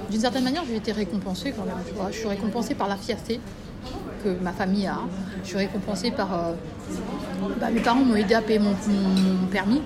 [0.10, 1.76] d'une certaine manière, j'ai été récompensée quand même.
[1.88, 2.10] Tu vois.
[2.12, 3.40] Je suis récompensée par la fierté
[4.24, 4.98] que ma famille a.
[5.44, 6.34] Je suis récompensée par.
[6.34, 6.54] euh,
[7.60, 9.82] bah, mes parents m'ont aidé à payer mon, mon- mon permis.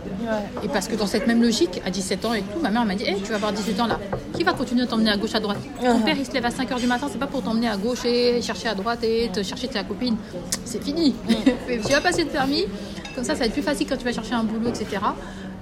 [0.64, 2.96] Et parce que dans cette même logique, à 17 ans et tout, ma mère m'a
[2.96, 4.00] dit Eh, Tu vas avoir 18 ans là.
[4.34, 5.58] Qui va continuer à t'emmener à gauche, à droite?
[5.82, 6.04] Ton Uh-huh.
[6.04, 8.06] père, il se lève à 5 h du matin, c'est pas pour t'emmener à gauche
[8.06, 10.16] et chercher à droite et te chercher ta copine.
[10.66, 11.16] C'est fini.
[11.68, 12.66] tu vas passer le permis.
[13.16, 14.88] Comme ça, ça va être plus facile quand tu vas chercher un boulot, etc.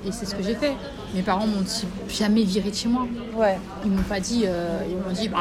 [0.05, 0.73] Et c'est ce que j'ai fait.
[1.15, 1.63] Mes parents m'ont
[2.09, 3.07] jamais viré de chez moi.
[3.35, 3.57] Ouais.
[3.85, 5.39] Ils m'ont pas dit, euh, ils m'ont dit, bah,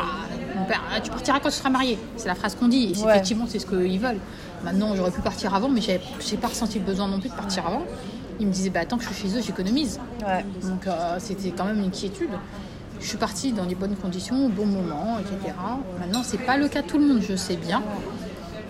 [0.56, 1.98] mon père, ah, tu partiras quand tu seras marié.
[2.16, 2.90] C'est la phrase qu'on dit.
[2.90, 3.10] Et c'est- Ouais.
[3.12, 4.18] effectivement, c'est ce qu'ils veulent.
[4.64, 7.66] Maintenant, j'aurais pu partir avant, mais j'ai pas ressenti le besoin non plus de partir
[7.66, 7.82] avant.
[8.40, 10.00] Ils me disaient, bah, tant que je suis chez eux, j'économise.
[10.26, 10.44] Ouais.
[10.62, 12.30] Donc, euh, c'était quand même une inquiétude.
[13.00, 15.54] Je suis partie dans les bonnes conditions, au bon moment, etc.
[16.00, 17.82] Maintenant, c'est pas le cas de tout le monde, je sais bien.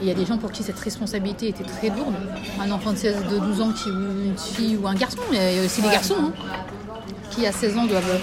[0.03, 2.15] Il y a des gens pour qui cette responsabilité était très lourde.
[2.61, 5.37] Un enfant de 16, de 12 ans qui, ou une fille ou un garçon, il
[5.39, 6.33] y a aussi des garçons, hein,
[7.31, 8.21] qui à 16 ans doivent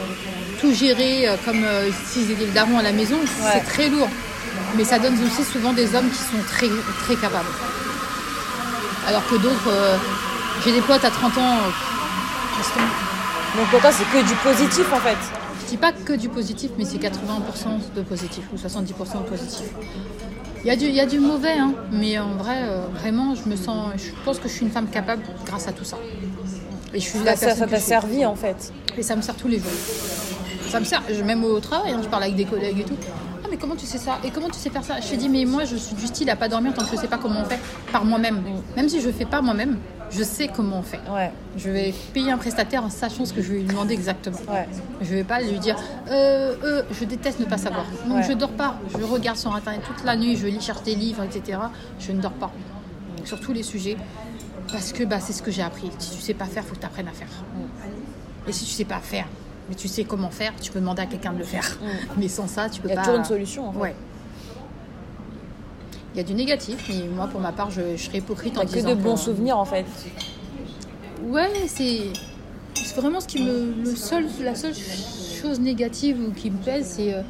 [0.61, 1.65] tout gérer euh, comme
[2.05, 3.17] s'ils étaient le daron à la maison.
[3.25, 4.07] C'est très lourd.
[4.77, 6.69] Mais ça donne aussi souvent des hommes qui sont très,
[7.03, 7.49] très capables.
[9.07, 9.97] Alors que d'autres, euh,
[10.63, 13.57] j'ai des potes à 30 ans, euh.
[13.57, 15.17] Donc pour toi c'est que du positif en fait.
[15.63, 19.65] Je dis pas que du positif, mais c'est 80% de positif ou 70% de positif.
[20.63, 23.33] Il y, a du, il y a du mauvais, hein, mais en vrai, euh, vraiment,
[23.33, 25.97] je me sens, je pense que je suis une femme capable grâce à tout ça.
[26.93, 28.71] Et je suis la Ça personne ça t'a servi en fait.
[28.95, 30.30] Et ça me sert tous les jours.
[30.71, 32.95] Ça me sert, même au travail, hein, je parle avec des collègues et tout.
[33.43, 34.19] Ah, mais comment tu sais ça?
[34.23, 35.01] Et comment tu sais faire ça?
[35.01, 37.01] Je te dis, mais moi, je suis du style à pas dormir tant que je
[37.01, 37.59] sais pas comment on fait
[37.91, 38.41] par moi-même.
[38.77, 39.77] Même si je fais pas moi-même,
[40.11, 41.01] je sais comment on fait.
[41.13, 41.29] Ouais.
[41.57, 44.37] Je vais payer un prestataire en sachant ce que je vais lui demander exactement.
[44.49, 44.67] Ouais.
[45.01, 45.75] Je vais pas lui dire
[46.09, 47.85] euh, euh, je déteste ne pas savoir.
[48.07, 48.23] Donc Ouais.
[48.23, 48.75] je dors pas.
[48.97, 51.59] Je regarde sur internet toute la nuit, je lis, cherche des livres, etc.
[51.99, 52.51] Je ne dors pas.
[53.25, 53.97] Sur tous les sujets.
[54.71, 55.89] Parce que bah, c'est ce que j'ai appris.
[55.99, 57.27] Si tu sais pas faire, faut que tu apprennes à faire.
[58.47, 59.25] Et si tu sais pas faire,
[59.69, 61.77] mais tu sais comment faire, tu peux demander à quelqu'un de le faire.
[62.17, 63.01] Mais sans ça, tu peux Il y a pas.
[63.03, 63.79] toujours une solution en fait.
[63.79, 63.95] Ouais.
[66.13, 68.61] Il y a du négatif, mais moi pour ma part, je, je serais hypocrite en
[68.61, 69.85] que disant de bons que- souvenirs en fait.
[71.23, 72.01] Ouais, c'est
[72.73, 73.73] c'est vraiment ce qui me.
[73.85, 77.21] Le seul, la seule chose négative ou qui me pèse, c'est euh,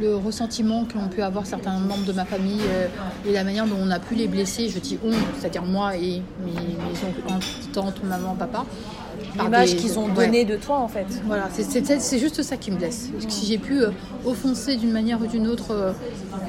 [0.00, 2.86] le ressentiment qu'ont pu avoir certains membres de ma famille euh,
[3.26, 4.68] et la manière dont on a pu les blesser.
[4.68, 8.64] Je dis on, c'est-à-dire moi et mes, mes oncles, tantes, maman, papa.
[9.38, 10.26] L'image qu'ils ont ouais.
[10.26, 11.06] donnée de toi en fait.
[11.26, 13.08] Voilà, c'est- juste ça qui me blesse.
[13.28, 13.90] Si j'ai pu euh,
[14.24, 15.92] offenser d'une manière ou d'une autre euh,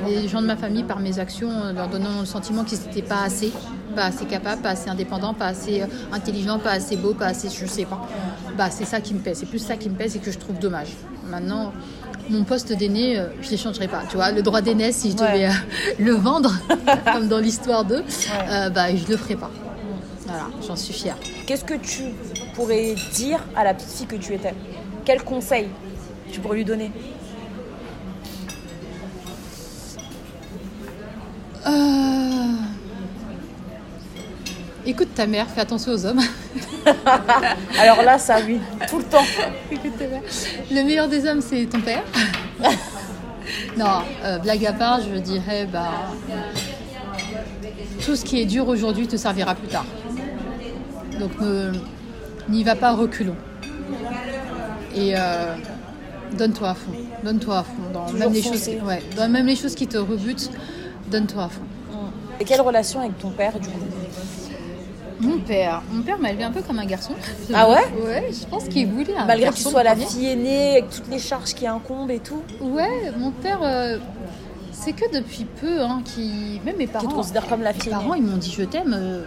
[0.07, 3.01] les gens de ma famille par mes actions, euh, leur donnant le sentiment qu'ils n'étaient
[3.01, 3.51] pas assez,
[3.95, 7.65] pas assez capables, pas assez indépendants, pas assez intelligents, pas assez beaux, pas assez je
[7.65, 8.07] sais pas,
[8.57, 9.39] bah, c'est ça qui me pèse.
[9.39, 10.89] C'est plus ça qui me pèse et que je trouve dommage.
[11.29, 11.73] Maintenant,
[12.29, 14.03] mon poste d'aîné, euh, je ne l'échangerai pas.
[14.09, 15.51] Tu vois, le droit d'aînesse, si je devais euh,
[15.99, 16.53] le vendre,
[17.13, 18.03] comme dans l'histoire d'eux,
[18.49, 19.51] euh, bah, je le ferai pas.
[20.25, 21.17] Voilà, j'en suis fière.
[21.47, 22.03] Qu'est-ce que tu
[22.53, 24.53] pourrais dire à la petite fille que tu étais?
[25.05, 25.67] Quel conseil
[26.31, 26.91] tu pourrais lui donner?
[31.67, 32.38] Euh,
[34.89, 36.19] Écoute ta mère, fais attention aux hommes.
[37.79, 39.23] Alors là, ça oui, tout le temps.
[39.71, 40.23] Écoute ta mère.
[40.71, 42.01] Le meilleur des hommes, c'est ton père.
[43.77, 45.91] non, euh, blague à part, je dirais, bah,
[48.03, 49.85] tout ce qui est dur aujourd'hui te servira plus tard.
[51.19, 51.33] Donc
[52.49, 53.37] n'y va pas reculons.
[54.95, 55.53] Et euh,
[56.35, 56.93] donne-toi à fond.
[57.23, 57.73] Donne-toi à fond.
[57.93, 60.49] Dans même, les choses, ouais, dans même les choses qui te rebutent,
[61.11, 61.61] donne-toi à fond.
[62.39, 63.79] Et quelle relation avec ton père, du coup?
[65.19, 67.13] Mon père, mon père m'a élevé un peu comme un garçon.
[67.53, 70.71] Ah ouais Ouais, je pense qu'il voulait un Malgré que tu sois la fille aînée,
[70.77, 73.97] avec toutes les charges qui incombent et tout, Ouais, mon père, euh,
[74.71, 76.61] c'est que depuis peu, hein, qui...
[76.65, 77.07] même mes qui parents.
[77.07, 78.23] te considère comme la Mes fille parents, aînée.
[78.25, 78.95] ils m'ont dit je t'aime.
[78.97, 79.23] euh,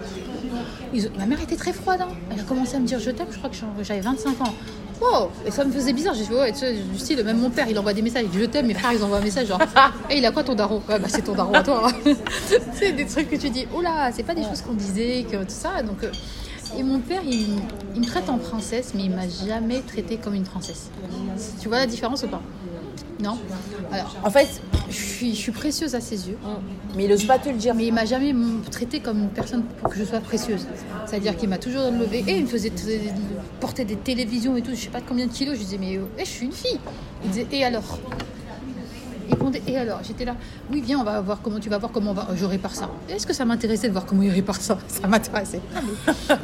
[0.94, 2.00] ils- Ma mère était très froide.
[2.02, 2.08] hein.
[2.32, 4.54] Elle a commencé à me dire je t'aime, je crois que j'avais 25 ans.
[5.02, 6.14] Wow Et ça me faisait bizarre.
[6.14, 8.24] J'ai fait ouais, tu sais, du style, même mon père, il envoie des messages.
[8.24, 9.60] Il dit je t'aime, mes frères, ils envoient un message genre
[10.10, 10.80] Eh, il a quoi ton daron?
[10.88, 11.88] Ouais, bah c'est ton daron à toi.
[12.06, 12.12] hein.
[12.74, 15.36] c'est des trucs que tu dis oh là, c'est pas des choses qu'on disait, que
[15.38, 15.82] tout ça.
[15.82, 16.10] Donc, euh,
[16.78, 17.58] et mon père, il,
[17.94, 20.90] il me traite en princesse, mais il m'a jamais traité comme une princesse.
[21.60, 22.40] Tu vois la différence ou pas?
[23.22, 23.38] Non
[23.92, 26.36] Alors, En fait, je suis, je suis précieuse à ses yeux.
[26.96, 27.74] mais il ose pas te le dire.
[27.74, 28.34] Mais il m'a jamais
[28.70, 30.66] traité comme une personne pour que je sois précieuse.
[31.06, 32.72] C'est-à-dire qu'il m'a toujours levé et il me faisait
[33.60, 35.54] porter des télévisions et tout, je sais pas combien de kilos.
[35.56, 36.78] Je disais, mais euh, eh, je suis une fille.
[37.24, 37.98] Il disait, et alors?
[39.44, 40.34] Répondait, et alors J'étais là,
[40.70, 42.88] oui, viens, on va voir comment tu vas voir comment on va, je répare ça.
[43.08, 44.78] Est-ce que ça m'intéressait de voir comment il répare ça?
[44.88, 45.60] Ça m'intéressait.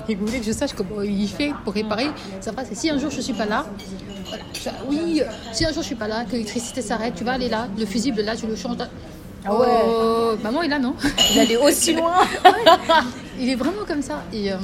[0.08, 2.08] Il voulait que je sache comment il fait pour réparer.
[2.40, 2.70] Ça passe.
[2.72, 3.66] Et si un jour je suis pas là,
[4.28, 7.32] voilà, je- oui, si un jour je suis pas là, que l'électricité s'arrête, tu vas
[7.32, 8.78] aller là, le fusible là, tu le changes.
[8.78, 8.88] là.
[9.44, 9.66] Ah ouais.
[9.86, 10.94] Oh, maman est là, non?
[11.32, 12.14] Il allait aussi loin.
[13.38, 14.22] Il est vraiment comme ça.
[14.32, 14.56] Et, euh,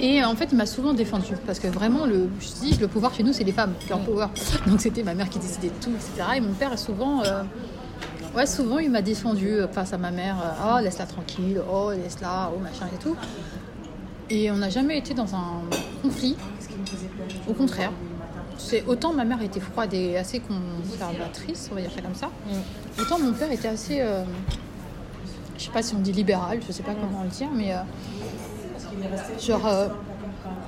[0.00, 1.34] et en fait, il m'a souvent défendu.
[1.46, 3.98] Parce que vraiment, le, je dis, le pouvoir chez nous, c'est les femmes qui ont
[3.98, 4.30] le pouvoir.
[4.66, 6.36] Donc c'était ma mère qui décidait de tout, etc.
[6.36, 7.42] Et mon père, souvent, euh,
[8.36, 10.36] ouais, souvent il m'a défendu euh, face à ma mère.
[10.66, 11.60] Oh, laisse-la tranquille.
[11.70, 12.50] Oh, laisse-la.
[12.54, 13.16] Oh, machin et tout.
[14.30, 15.62] Et on n'a jamais été dans un
[16.02, 16.36] conflit.
[17.48, 17.92] Au contraire.
[18.56, 22.30] C'est autant ma mère était froide et assez conservatrice, on va dire ça comme ça.
[23.00, 24.22] Autant mon père était assez, euh,
[25.58, 27.78] je sais pas si on dit libéral, je sais pas comment le dire, mais euh,
[29.40, 29.88] genre euh,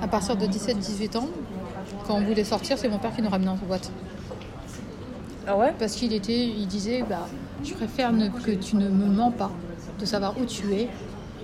[0.03, 1.29] à partir de 17-18 ans,
[2.07, 3.91] quand on voulait sortir, c'est mon père qui nous ramenait en boîte.
[5.47, 5.73] Ah ouais?
[5.79, 7.27] Parce qu'il était, il disait, bah,
[7.65, 9.51] je préfère ne- que tu ne me mens pas,
[9.99, 10.89] de savoir où tu es.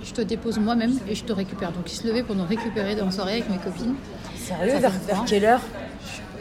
[0.02, 1.70] Je te dépose moi-même et je te récupère.
[1.70, 3.94] Donc il se levait pour nous récupérer dans la soirée avec mes copines.
[4.36, 4.92] Sérieux vers,
[5.26, 5.60] quelle heure?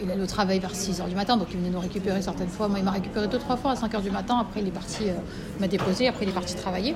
[0.04, 2.68] Il allait au travail vers 6h du matin, donc il venait nous récupérer certaines fois.
[2.68, 4.40] Moi, il m'a récupéré deux, trois fois à 5h du matin.
[4.42, 5.14] Après, il est parti, euh,
[5.58, 6.08] il m'a déposé.
[6.08, 6.96] Après, il est parti travailler.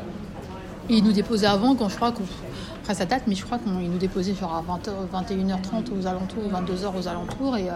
[0.89, 2.23] Et il nous déposait avant, quand je crois qu'on.
[2.81, 6.43] Après, ça date, mais je crois qu'il nous déposait genre à 20h, 21h30 aux alentours,
[6.51, 7.57] 22h aux alentours.
[7.57, 7.73] Et euh,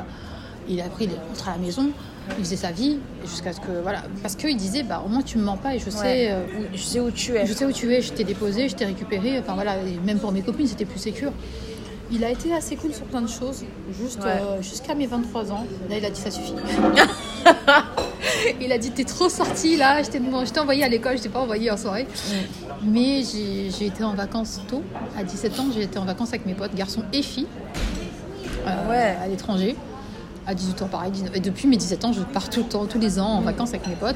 [0.67, 1.89] il a pris, il est rentré à la maison,
[2.37, 3.81] il faisait sa vie, jusqu'à ce que.
[3.81, 4.03] Voilà.
[4.21, 5.99] Parce qu'il disait, bah, au moins, tu me mens pas et je sais.
[5.99, 6.27] Ouais.
[6.31, 7.45] euh, où- Je sais où tu es.
[7.47, 9.39] je sais où tu es, je t'ai déposé, je t'ai récupéré.
[9.39, 11.31] Enfin voilà, et même pour mes copines, c'était plus sécure.
[12.11, 13.63] Il a été assez cool sur plein de choses,
[14.01, 14.29] juste Ouais.
[14.41, 15.65] euh, jusqu'à mes 23 ans.
[15.89, 16.53] Là, il a dit ça suffit.
[18.61, 21.39] il a dit t'es trop sorti là, je t'ai envoyé à l'école, je t'ai pas
[21.39, 22.07] envoyé en soirée.
[22.83, 24.81] Mais j'ai j'ai été en vacances tôt,
[25.17, 27.47] à 17 ans, j'ai été en vacances avec mes potes, garçons et filles,
[28.67, 29.15] euh, Ouais.
[29.23, 29.75] à l'étranger.
[30.47, 31.11] À 18 ans, pareil.
[31.11, 33.41] 19 Et depuis mes 17 ans, je pars tout le temps, tous les ans en
[33.41, 34.15] vacances avec mes potes.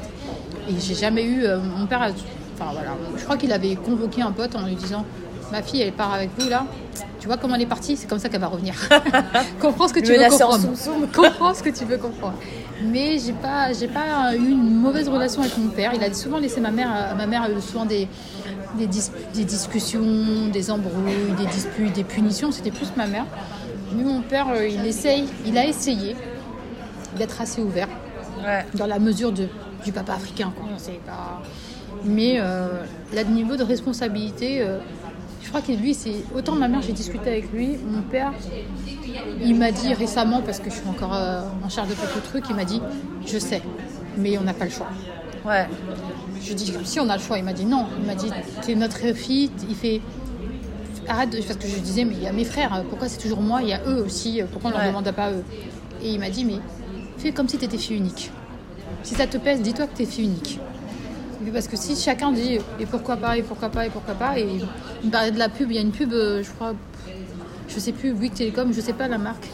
[0.68, 1.44] Et j'ai jamais eu.
[1.44, 4.74] euh, mon père, a- enfin voilà, je crois qu'il avait convoqué un pote en lui
[4.74, 5.04] disant
[5.52, 6.64] Ma fille, elle part avec vous là.
[7.20, 7.96] Tu vois comment elle est partie?
[7.96, 8.74] C'est comme ça qu'elle va revenir.
[9.60, 10.68] Comprends ce que tu veux comprendre.
[11.14, 12.34] Comprends ce que tu veux comprendre.
[12.84, 15.92] Mais j'ai pas, j'ai pas eu une mauvaise relation avec mon père.
[15.94, 16.90] Il a souvent laissé ma mère.
[16.94, 18.08] euh, Ma mère a eu souvent des,
[18.76, 22.50] des, dis- des discussions, des embrouilles, des disputes, des punitions.
[22.52, 23.24] C'était plus ma mère.
[23.96, 26.16] Mais mon père, euh, il essaye, il a essayé
[27.16, 27.88] d'être assez ouvert
[28.44, 28.66] Ouais.
[28.74, 29.46] dans la mesure de,
[29.84, 30.52] du papa africain.
[30.54, 30.68] Quoi.
[31.06, 31.40] Pas...
[32.04, 32.66] Mais euh,
[33.14, 34.78] là, le niveau de responsabilité, euh,
[35.44, 38.32] je crois que lui, c'est autant ma mère, j'ai discuté avec lui, mon père,
[39.44, 42.44] il m'a dit récemment, parce que je suis encore euh, en charge de quelques trucs,
[42.48, 42.80] il m'a dit,
[43.26, 43.62] je sais,
[44.16, 44.88] mais on n'a pas le choix.
[45.44, 45.66] Ouais.
[46.42, 47.86] Je dis, si on a le choix, il m'a dit non.
[48.00, 48.30] Il m'a dit,
[48.62, 50.00] t'es notre fille, il fait.
[51.06, 51.38] Arrête, de...
[51.42, 53.68] parce que je disais, mais il y a mes frères, pourquoi c'est toujours moi Il
[53.68, 54.88] y a eux aussi, pourquoi on ne leur Ouais.
[55.00, 55.44] demande pas eux?
[56.02, 56.56] Et il m'a dit, mais
[57.18, 58.30] fais comme si tu étais fille unique.
[59.02, 60.58] Si ça te pèse, dis-toi que tu es fille unique.
[61.44, 64.38] Mais Parce que si chacun dit, et pourquoi pas, et pourquoi pas, et pourquoi pas,
[64.38, 64.46] et
[65.02, 66.74] il me parlait de la pub, il y a une pub, euh, je crois,
[67.68, 69.46] je sais plus, Bouygues Télécom, je sais pas la marque,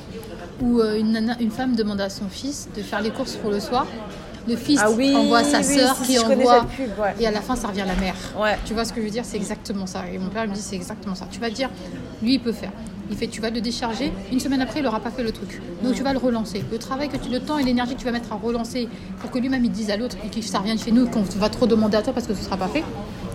[0.61, 3.51] où euh, une, nana- une femme demande à son fils de faire les courses pour
[3.51, 3.87] le soir.
[4.49, 6.65] Le fils Ah oui, envoie sa oui, sœur si, qui envoie.
[6.65, 7.15] pub, ouais.
[7.21, 8.15] Et à la fin, ça revient à la mère.
[8.41, 8.57] Ouais.
[8.65, 9.25] Tu vois ce que je veux dire?
[9.25, 10.05] C'est exactement ça.
[10.13, 11.27] Et mon père il me dit c'est exactement ça.
[11.31, 11.69] Tu vas dire,
[12.23, 12.73] lui, il peut faire.
[13.11, 14.13] Il fait, tu vas le décharger.
[14.31, 15.61] Une semaine après, il n'aura pas fait le truc.
[15.83, 16.65] Donc tu vas le relancer.
[16.71, 18.89] Le travail que tu, le temps et l'énergie que tu vas mettre à relancer
[19.19, 21.49] pour que lui-même il dise à l'autre et que ça revienne chez nous, qu'on va
[21.49, 22.85] trop demander à toi parce que ce sera pas fait.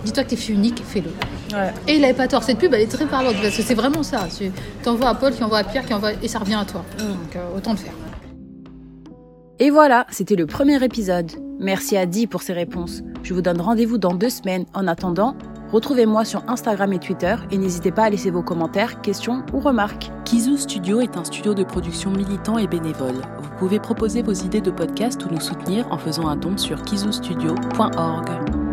[0.04, 1.10] Dis-toi que t'es fille unique, fais-le.
[1.56, 1.72] Ouais.
[1.88, 2.42] Et il avait pas tort.
[2.42, 4.28] Cette pub, elle est très parlante parce que c'est vraiment ça.
[4.38, 6.84] Tu envoies à Paul, qui envoie à Pierre, qui envoie et ça revient à toi.
[6.98, 7.92] Donc euh, autant le faire.
[9.58, 11.32] Et voilà, c'était le premier épisode.
[11.58, 13.02] Merci à Di pour ses réponses.
[13.22, 14.66] Je vous donne rendez-vous dans deux semaines.
[14.74, 15.34] En attendant,
[15.72, 20.10] Retrouvez-moi sur Instagram et Twitter et n'hésitez pas à laisser vos commentaires, questions ou remarques.
[20.24, 23.16] Kizu Studio est un studio de production militant et bénévole.
[23.40, 26.82] Vous pouvez proposer vos idées de podcast ou nous soutenir en faisant un don sur
[26.82, 28.65] kizustudio.org.